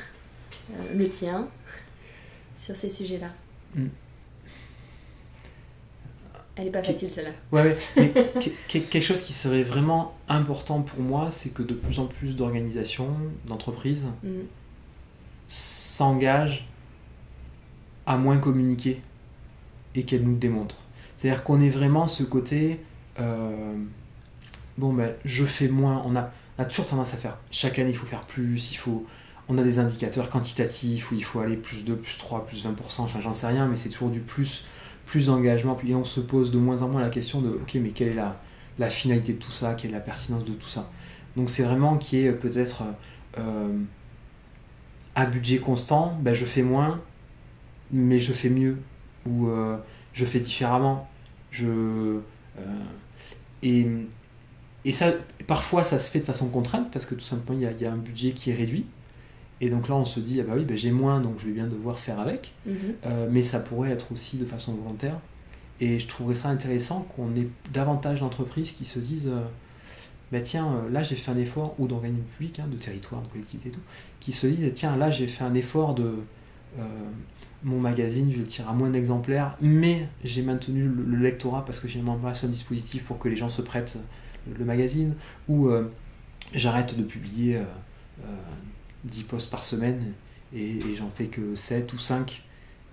euh, 0.72 0.94
le 0.96 1.08
tien, 1.08 1.48
sur 2.56 2.76
ces 2.76 2.90
sujets-là 2.90 3.30
hmm. 3.76 3.88
Elle 6.56 6.66
n'est 6.66 6.72
pas 6.72 6.84
facile 6.84 7.10
celle-là. 7.10 7.32
Ouais, 7.52 7.76
quelque 8.68 9.00
chose 9.00 9.24
qui 9.24 9.34
serait 9.34 9.64
vraiment 9.64 10.14
important 10.28 10.84
pour 10.84 11.00
moi, 11.00 11.32
c'est 11.32 11.50
que 11.50 11.64
de 11.64 11.74
plus 11.74 12.00
en 12.00 12.06
plus 12.06 12.36
d'organisations, 12.36 13.10
d'entreprises 13.48 14.08
hmm. 14.22 14.42
s'engagent 15.48 16.68
à 18.06 18.18
moins 18.18 18.38
communiquer 18.38 19.02
et 19.96 20.04
qu'elles 20.04 20.24
nous 20.24 20.36
démontrent. 20.36 20.83
C'est-à-dire 21.24 21.46
qu'on 21.46 21.62
est 21.62 21.70
vraiment 21.70 22.06
ce 22.06 22.22
côté, 22.22 22.82
euh, 23.18 23.76
bon 24.78 24.92
ben 24.92 25.14
je 25.24 25.46
fais 25.46 25.70
moins, 25.70 26.04
on 26.06 26.18
a, 26.18 26.66
toujours 26.66 26.86
tendance 26.86 27.14
à 27.14 27.18
faire, 27.18 27.38
chaque 27.50 27.80
année 27.80 27.92
il 27.92 27.96
faut 27.96 28.06
faire 28.06 28.26
plus, 28.26 28.76
faut, 28.76 29.06
on 29.48 29.58
a 29.58 29.64
des 29.64 29.80
indicateurs 29.80 30.30
quantitatifs 30.30 31.14
où 31.14 31.16
il 31.16 31.24
faut 31.24 31.40
aller 31.40 31.56
plus 31.56 31.86
2, 31.86 31.96
plus 31.96 32.18
3, 32.18 32.46
plus 32.46 32.66
20%, 32.66 32.72
enfin 33.04 33.22
j'en 33.22 33.32
sais 33.32 33.48
rien, 33.48 33.68
mais 33.68 33.78
c'est 33.78 33.88
toujours 33.88 34.10
du 34.10 34.20
plus, 34.20 34.66
plus 35.06 35.28
d'engagement, 35.28 35.76
puis 35.76 35.96
on 35.96 36.04
se 36.04 36.20
pose 36.20 36.52
de 36.52 36.58
moins 36.58 36.82
en 36.82 36.90
moins 36.90 37.00
la 37.00 37.10
question 37.10 37.40
de, 37.40 37.52
ok 37.52 37.76
mais 37.76 37.92
quelle 37.92 38.10
est 38.10 38.16
la, 38.16 38.38
la 38.78 38.90
finalité 38.90 39.32
de 39.32 39.40
tout 39.40 39.54
ça, 39.54 39.76
quelle 39.76 39.92
est 39.92 39.94
la 39.94 40.02
pertinence 40.02 40.44
de 40.44 40.52
tout 40.52 40.68
ça? 40.68 40.90
Donc 41.38 41.50
c'est 41.50 41.64
vraiment 41.64 41.98
qui 41.98 42.18
est 42.18 42.34
peut-être 42.34 42.84
euh, 43.38 43.80
à 45.16 45.26
budget 45.26 45.60
constant, 45.60 46.18
ben 46.20 46.34
je 46.34 46.44
fais 46.44 46.64
moins, 46.64 47.00
mais 47.94 48.20
je 48.20 48.34
fais 48.34 48.50
mieux, 48.50 48.78
ou 49.26 49.48
euh, 49.48 49.78
je 50.12 50.26
fais 50.26 50.42
différemment. 50.42 51.08
Je, 51.54 51.68
euh, 51.68 52.20
et, 53.62 53.86
et 54.86 54.92
ça, 54.92 55.14
parfois, 55.48 55.84
ça 55.84 56.00
se 56.00 56.10
fait 56.10 56.20
de 56.20 56.26
façon 56.26 56.50
contrainte 56.50 56.92
parce 56.92 57.06
que 57.06 57.16
tout 57.16 57.22
simplement, 57.22 57.58
il 57.60 57.82
y 57.82 57.86
a, 57.86 57.92
un 57.92 57.98
budget 57.98 58.32
qui 58.32 58.50
est 58.50 58.56
réduit. 58.56 58.86
Et 59.62 59.70
donc 59.70 59.88
là, 59.88 59.96
on 59.96 60.04
se 60.04 60.20
dit, 60.20 60.42
ah 60.42 60.44
bah 60.44 60.54
oui, 60.58 60.66
bah 60.66 60.76
j'ai 60.76 60.92
moins, 60.92 61.22
donc 61.22 61.36
je 61.40 61.46
vais 61.46 61.54
bien 61.54 61.68
devoir 61.68 62.00
faire 62.00 62.20
avec. 62.20 62.54
Mhm. 62.66 62.76
Euh, 63.06 63.28
mais 63.32 63.44
ça 63.44 63.60
pourrait 63.60 63.92
être 63.92 64.12
aussi 64.12 64.38
de 64.38 64.46
façon 64.46 64.74
volontaire. 64.74 65.20
Et 65.80 66.00
je 66.00 66.08
trouverais 66.08 66.36
ça 66.36 66.50
intéressant 66.50 67.08
qu'on 67.16 67.36
ait 67.36 67.48
davantage 67.72 68.22
d'entreprises 68.22 68.72
qui 68.72 68.86
se 68.86 69.00
disent, 69.00 69.28
euh, 69.28 69.44
bah 70.32 70.42
tiens, 70.42 70.84
là 70.92 71.04
j'ai 71.04 71.16
fait 71.16 71.32
un 71.32 71.38
effort, 71.38 71.76
ou 71.78 71.88
d'organismes 71.88 72.24
publics, 72.38 72.60
hein, 72.60 72.68
de 72.70 72.78
territoire, 72.78 73.22
de 73.22 73.28
collectivités 73.28 73.70
et 73.70 73.72
tout, 73.72 73.82
qui 74.20 74.32
se 74.32 74.48
disent, 74.48 74.72
tiens, 74.74 74.98
là 74.98 75.12
j'ai 75.12 75.28
fait 75.28 75.44
un 75.44 75.54
effort 75.54 75.94
de, 75.94 76.16
mon 77.64 77.80
magazine, 77.80 78.32
je 78.32 78.40
le 78.40 78.44
tire 78.44 78.70
à 78.70 78.74
moins 78.74 78.90
d'exemplaires, 78.90 79.56
mais 79.62 80.08
j'ai 80.24 80.42
maintenu 80.42 80.84
le, 80.84 81.18
lectorat 81.18 81.64
parce 81.66 81.80
que 81.80 81.88
j'ai 81.88 82.02
mis 82.02 82.10
en 82.10 82.18
place 82.18 82.44
un 82.44 82.50
dispositif 82.50 83.06
pour 83.06 83.20
que 83.20 83.30
les 83.30 83.36
gens 83.36 83.50
se 83.50 83.62
prêtent 83.62 83.98
le, 84.58 84.66
magazine, 84.66 85.16
ou 85.48 85.68
euh, 85.68 85.90
j'arrête 86.54 86.98
de 86.98 87.04
publier 87.04 87.60
10 89.06 89.20
euh, 89.20 89.24
euh, 89.24 89.28
posts 89.30 89.50
par 89.50 89.64
semaine 89.64 90.14
et, 90.54 90.80
j'en 90.96 91.10
fais 91.10 91.28
que 91.28 91.56
7 91.56 91.92
ou 91.94 91.98
5, 91.98 92.44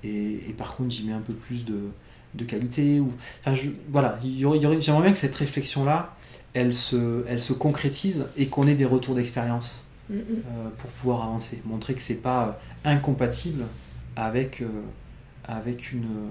et, 0.04 0.54
par 0.56 0.76
contre 0.76 0.90
j'y 0.90 1.04
mets 1.04 1.12
un 1.12 1.20
peu 1.20 1.34
plus 1.34 1.64
de, 1.64 2.44
qualité. 2.44 3.00
Ou, 3.00 3.12
enfin, 3.40 3.54
je, 3.54 3.70
voilà, 3.88 4.18
j'aimerais 4.22 5.02
bien 5.02 5.12
que 5.12 5.18
cette 5.18 5.34
réflexion-là, 5.34 6.16
elle 6.54 6.74
se, 6.74 7.24
elle 7.28 7.42
se 7.42 7.52
concrétise 7.52 8.26
et 8.36 8.46
qu'on 8.46 8.66
ait 8.66 8.74
des 8.74 8.84
retours 8.84 9.14
d'expérience. 9.14 9.88
Mm, 10.08 10.22
pour 10.76 10.90
pouvoir 10.90 11.22
avancer, 11.22 11.62
montrer 11.64 11.94
que 11.94 12.00
c'est 12.00 12.20
pas 12.20 12.58
incompatible 12.84 13.64
avec, 14.20 14.60
euh, 14.60 14.66
avec 15.44 15.92
une, 15.92 16.28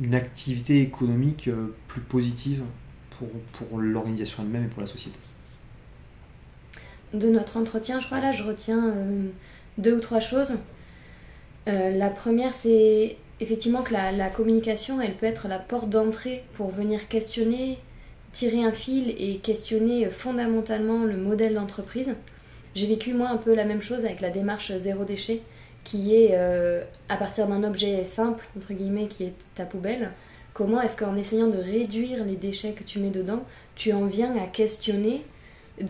une, 0.00 0.14
activité 0.14 0.80
économique 0.80 1.48
euh, 1.48 1.74
plus 1.86 2.00
positive 2.00 2.62
pour, 3.10 3.28
pour 3.52 3.78
l'organisation 3.78 4.42
elle-même 4.42 4.64
et 4.64 4.68
pour 4.68 4.80
la 4.80 4.86
société. 4.86 5.18
De 7.12 7.28
notre 7.28 7.58
entretien, 7.58 8.00
je 8.00 8.06
crois 8.06 8.20
là, 8.20 8.32
je 8.32 8.42
retiens 8.42 8.88
euh, 8.88 9.28
deux 9.76 9.96
ou 9.96 10.00
trois 10.00 10.20
choses. 10.20 10.54
la 11.66 12.10
première, 12.10 12.54
c'est 12.54 13.18
effectivement 13.40 13.82
que 13.82 13.92
la, 13.92 14.12
la, 14.12 14.30
communication, 14.30 15.00
elle 15.00 15.14
peut 15.14 15.26
être 15.26 15.46
la 15.46 15.58
porte 15.58 15.90
d'entrée 15.90 16.42
pour 16.54 16.70
venir 16.70 17.08
questionner, 17.08 17.78
tirer 18.32 18.64
un 18.64 18.72
fil 18.72 19.14
et 19.18 19.38
questionner 19.38 20.10
fondamentalement 20.10 21.04
le 21.04 21.18
modèle 21.18 21.54
d'entreprise. 21.54 22.14
J'ai 22.76 22.86
vécu 22.86 23.14
moi 23.14 23.30
un 23.30 23.38
peu 23.38 23.54
la 23.54 23.64
même 23.64 23.80
chose 23.80 24.04
avec 24.04 24.20
la 24.20 24.28
démarche 24.28 24.70
zéro 24.76 25.04
déchet, 25.04 25.40
qui 25.82 26.14
est 26.14 26.32
euh, 26.32 26.84
à 27.08 27.16
partir 27.16 27.46
d'un 27.46 27.64
objet 27.64 28.04
simple, 28.04 28.44
entre 28.54 28.74
guillemets, 28.74 29.06
qui 29.06 29.24
est 29.24 29.32
ta 29.54 29.64
poubelle, 29.64 30.12
comment 30.52 30.82
est-ce 30.82 30.94
qu'en 30.94 31.16
essayant 31.16 31.48
de 31.48 31.56
réduire 31.56 32.22
les 32.26 32.36
déchets 32.36 32.72
que 32.72 32.82
tu 32.82 32.98
mets 32.98 33.08
dedans, 33.08 33.44
tu 33.76 33.94
en 33.94 34.04
viens 34.04 34.36
à 34.36 34.46
questionner 34.46 35.24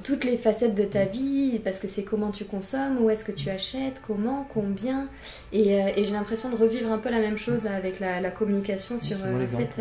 toutes 0.05 0.23
les 0.23 0.37
facettes 0.37 0.77
de 0.77 0.85
ta 0.85 1.07
vie, 1.07 1.59
parce 1.65 1.81
que 1.81 1.89
c'est 1.89 2.05
comment 2.05 2.31
tu 2.31 2.45
consommes, 2.45 3.03
où 3.03 3.11
est-ce 3.11 3.25
que 3.25 3.33
tu 3.33 3.51
achètes, 3.51 4.01
comment, 4.07 4.47
combien? 4.55 5.09
Et, 5.53 5.83
euh, 5.83 5.91
j'ai 5.97 6.13
l'impression 6.13 6.51
de 6.51 6.57
revivre 6.57 6.93
un 6.93 6.99
peu 6.99 7.11
la 7.11 7.19
même 7.19 7.37
chose 7.37 7.65
là, 7.65 7.75
avec 7.75 7.99
la, 7.99 8.31
communication 8.31 8.97
sur... 9.01 9.17
Euh, 9.25 9.45
en 9.45 9.49
fait, 9.49 9.77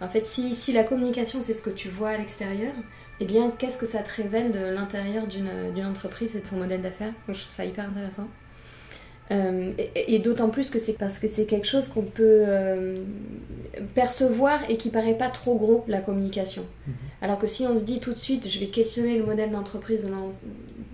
en 0.00 0.08
fait, 0.08 0.26
si, 0.26 0.54
si 0.54 0.72
la 0.72 0.84
communication 0.84 1.40
c'est 1.42 1.54
ce 1.54 1.62
que 1.62 1.70
tu 1.70 1.88
vois 1.88 2.10
à 2.10 2.18
l'extérieur, 2.18 2.72
eh 3.20 3.24
bien, 3.24 3.52
qu'est-ce 3.58 3.78
que 3.78 3.86
ça 3.86 4.00
te 4.00 4.22
révèle 4.22 4.52
de 4.52 4.58
l'intérieur 4.58 5.26
d'une 5.26 5.86
entreprise 5.86 6.34
et 6.34 6.40
de 6.40 6.46
son 6.46 6.56
modèle 6.56 6.82
d'affaires? 6.82 7.12
Je 7.28 7.34
trouve 7.34 7.50
ça 7.50 7.64
hyper 7.64 7.88
intéressant. 7.88 8.28
Euh, 9.30 9.72
et, 9.94 10.18
d'autant 10.18 10.50
plus 10.50 10.68
que 10.68 10.78
c'est 10.78 10.98
parce 10.98 11.18
que 11.18 11.28
c'est 11.28 11.46
quelque 11.46 11.66
chose 11.66 11.88
qu'on 11.88 12.02
peut 12.02 12.44
euh, 12.46 12.96
percevoir 13.94 14.60
et 14.68 14.76
qui 14.76 14.90
paraît 14.90 15.16
pas 15.16 15.30
trop 15.30 15.54
gros, 15.54 15.84
la 15.88 16.00
communication. 16.00 16.64
Mhm. 16.86 16.94
Alors 17.22 17.38
que 17.38 17.46
si 17.46 17.66
on 17.66 17.76
se 17.76 17.84
dit 17.84 18.00
tout 18.00 18.12
de 18.12 18.18
suite, 18.18 18.48
je 18.48 18.60
vais 18.60 18.66
questionner 18.66 19.16
le 19.16 19.24
modèle 19.24 19.50
d'entreprise 19.50 20.06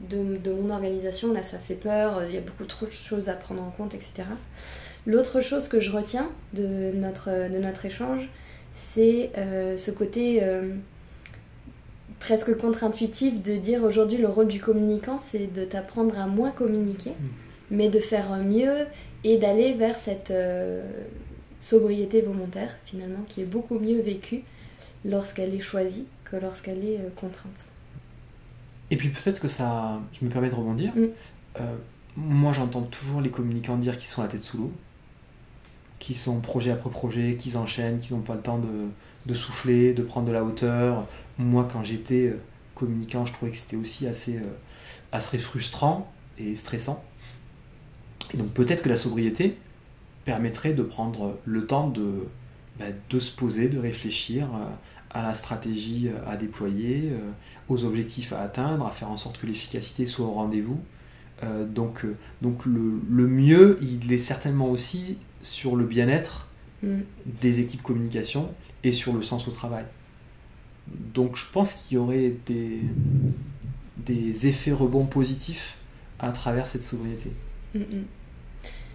de, 0.09 0.37
de, 0.37 0.53
mon 0.53 0.71
organisation, 0.71 1.33
là 1.33 1.43
ça 1.43 1.59
fait 1.59 1.75
peur, 1.75 2.23
il 2.25 2.35
y 2.35 2.39
a 2.39 2.41
beaucoup 2.41 2.65
trop 2.65 2.87
de 2.87 2.93
choses 2.93 3.29
à 3.29 3.33
prendre 3.33 3.63
en 3.63 3.71
compte, 3.71 3.95
etc. 3.95 4.23
L'autre 5.07 5.41
chose 5.41 5.67
que 5.67 5.81
je 5.81 5.91
retiens 5.91 6.31
de 6.53 6.93
notre, 6.93 7.51
de 7.51 7.59
notre 7.59 7.85
échange, 7.85 8.29
c'est 8.75 9.33
euh, 9.37 9.77
ce 9.77 9.91
côté 9.91 10.43
presque 12.21 12.57
contre-intuitif 12.57 13.43
de 13.43 13.57
dire 13.57 13.83
aujourd'hui 13.83 14.19
le 14.19 14.29
rôle 14.29 14.47
du 14.47 14.61
communicant, 14.61 15.19
c'est 15.19 15.53
de 15.53 15.65
t'apprendre 15.65 16.17
à 16.19 16.27
moins 16.27 16.51
communiquer, 16.51 17.11
mm. 17.11 17.27
mais 17.73 17.89
de 17.89 17.99
faire 17.99 18.37
mieux 18.37 18.87
et 19.25 19.39
d'aller 19.39 19.73
vers 19.73 19.99
cette 19.99 20.31
euh, 20.31 20.83
sobriété 21.59 22.21
volontaire, 22.23 22.77
finalement, 22.85 23.25
qui 23.27 23.41
est 23.41 23.47
beaucoup 23.47 23.79
mieux 23.79 24.01
vécue 24.01 24.43
lorsqu'elle 25.05 25.55
est 25.55 25.61
choisie 25.61 26.07
que 26.25 26.37
lorsqu'elle 26.37 26.85
est 26.85 26.99
euh, 26.99 27.09
contrainte. 27.17 27.65
Et 28.91 28.97
puis 28.97 29.09
peut-être 29.09 29.41
que 29.41 29.49
ça, 29.49 30.01
je 30.13 30.25
me 30.25 30.31
permets 30.31 30.51
de 30.51 30.55
rebondir, 30.55 30.95
mm. 30.95 31.09
euh, 31.61 31.77
moi 32.17 32.53
j'entends 32.53 32.83
toujours 32.83 33.23
les 33.23 33.31
communicants 33.31 33.79
dire 33.79 33.97
qu'ils 33.97 34.09
sont 34.09 34.23
la 34.23 34.29
tête 34.29 34.43
sous 34.43 34.59
l'eau, 34.59 34.73
qu'ils 36.01 36.17
sont 36.17 36.41
projet 36.41 36.73
après 36.73 36.91
projet, 36.91 37.37
qu'ils 37.37 37.57
enchaînent, 37.57 38.01
qu'ils 38.01 38.17
n'ont 38.17 38.23
pas 38.23 38.35
le 38.35 38.41
temps 38.41 38.59
de, 38.59 38.89
de 39.27 39.35
souffler, 39.35 39.95
de 39.95 40.03
prendre 40.03 40.27
de 40.27 40.33
la 40.33 40.43
hauteur, 40.43 41.07
moi, 41.41 41.69
quand 41.71 41.83
j'étais 41.83 42.27
euh, 42.27 42.39
communicant, 42.75 43.25
je 43.25 43.33
trouvais 43.33 43.51
que 43.51 43.57
c'était 43.57 43.77
aussi 43.77 44.07
assez, 44.07 44.37
euh, 44.37 44.57
assez 45.13 45.39
frustrant 45.39 46.13
et 46.39 46.55
stressant. 46.57 47.05
Et 48.33 48.37
donc 48.37 48.49
peut-être 48.49 48.83
que 48.83 48.89
la 48.89 48.97
sobriété 48.97 49.57
permettrait 50.25 50.75
de 50.75 50.83
prendre 50.83 51.39
le 51.45 51.67
temps 51.67 51.89
de, 51.89 52.27
bah, 52.79 52.87
de 53.09 53.19
se 53.19 53.33
poser, 53.33 53.69
de 53.69 53.79
réfléchir 53.79 54.47
euh, 54.55 54.67
à 55.13 55.23
la 55.23 55.35
stratégie 55.35 56.09
à 56.29 56.37
déployer, 56.37 57.13
aux 57.69 57.85
objectifs 57.85 58.33
à 58.33 58.43
atteindre, 58.43 58.87
à 58.87 58.91
faire 58.91 59.11
en 59.11 59.17
sorte 59.17 59.39
que 59.39 59.47
l'efficacité 59.49 60.07
soit 60.07 60.25
au 60.25 60.31
rendez-vous. 60.31 60.81
donc 61.67 62.07
donc 62.43 62.65
le, 62.65 63.01
le, 63.11 63.27
mieux, 63.27 63.77
il 63.83 64.13
est 64.13 64.19
certainement 64.19 64.71
aussi 64.71 65.19
sur 65.43 65.77
le 65.77 65.85
bien-être 65.85 66.49
mm. 66.83 67.01
des 67.41 67.61
équipes 67.61 67.83
communication 67.83 68.53
et 68.85 68.93
sur 68.93 69.13
le 69.13 69.23
sens 69.23 69.49
au 69.49 69.51
travail. 69.51 69.85
Donc 71.15 71.37
je 71.37 71.47
pense 71.53 71.75
qu'il 71.75 71.97
y 71.97 72.01
aurait 72.01 72.35
des, 72.47 72.81
des 73.99 74.47
effets 74.47 74.73
rebonds 74.73 75.05
positifs 75.05 75.77
à 76.19 76.33
travers 76.33 76.69
cette 76.69 76.83
sobriété. 76.83 77.33
Mm, 77.75 77.79
mm. 77.79 78.05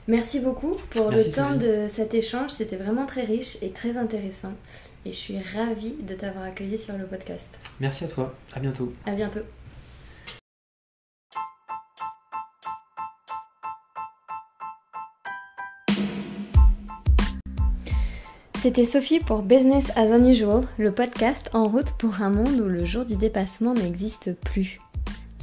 Merci 0.07 0.39
beaucoup 0.39 0.75
pour 0.91 1.09
Merci, 1.09 1.29
le 1.29 1.33
temps 1.33 1.55
de 1.55 1.87
cet 1.89 2.13
échange. 2.13 2.51
C'était 2.51 2.75
vraiment 2.75 3.07
très 3.07 3.23
riche 3.23 3.57
et 3.61 3.71
très 3.71 3.97
intéressant. 3.97 4.53
Et 5.03 5.11
je 5.11 5.17
suis 5.17 5.39
ravie 5.39 5.95
de 6.07 6.13
t'avoir 6.13 6.45
accueilli 6.45 6.77
sur 6.77 6.95
le 6.97 7.05
podcast. 7.05 7.57
Merci 7.79 8.03
à 8.03 8.07
toi. 8.07 8.35
À 8.53 8.59
bientôt. 8.59 8.93
À 9.05 9.13
bientôt. 9.13 9.41
C'était 18.66 18.86
Sophie 18.86 19.20
pour 19.20 19.43
Business 19.43 19.91
as 19.95 20.07
Unusual, 20.07 20.63
le 20.80 20.91
podcast 20.91 21.51
en 21.53 21.68
route 21.68 21.91
pour 21.99 22.24
un 22.24 22.32
monde 22.32 22.59
où 22.59 22.66
le 22.66 22.84
jour 22.84 23.05
du 23.05 23.16
dépassement 23.16 23.76
n'existe 23.76 24.34
plus. 24.41 24.80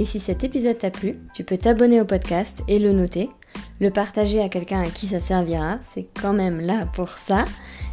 Et 0.00 0.04
si 0.04 0.18
cet 0.18 0.42
épisode 0.42 0.78
t'a 0.78 0.90
plu, 0.90 1.20
tu 1.32 1.44
peux 1.44 1.56
t'abonner 1.56 2.00
au 2.00 2.04
podcast 2.04 2.64
et 2.66 2.80
le 2.80 2.90
noter, 2.90 3.30
le 3.78 3.92
partager 3.92 4.42
à 4.42 4.48
quelqu'un 4.48 4.80
à 4.80 4.88
qui 4.88 5.06
ça 5.06 5.20
servira, 5.20 5.78
c'est 5.82 6.08
quand 6.20 6.32
même 6.32 6.58
là 6.58 6.86
pour 6.94 7.10
ça, 7.10 7.44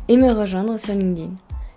et 0.08 0.18
me 0.18 0.32
rejoindre 0.32 0.80
sur 0.80 0.96
LinkedIn. 0.96 1.30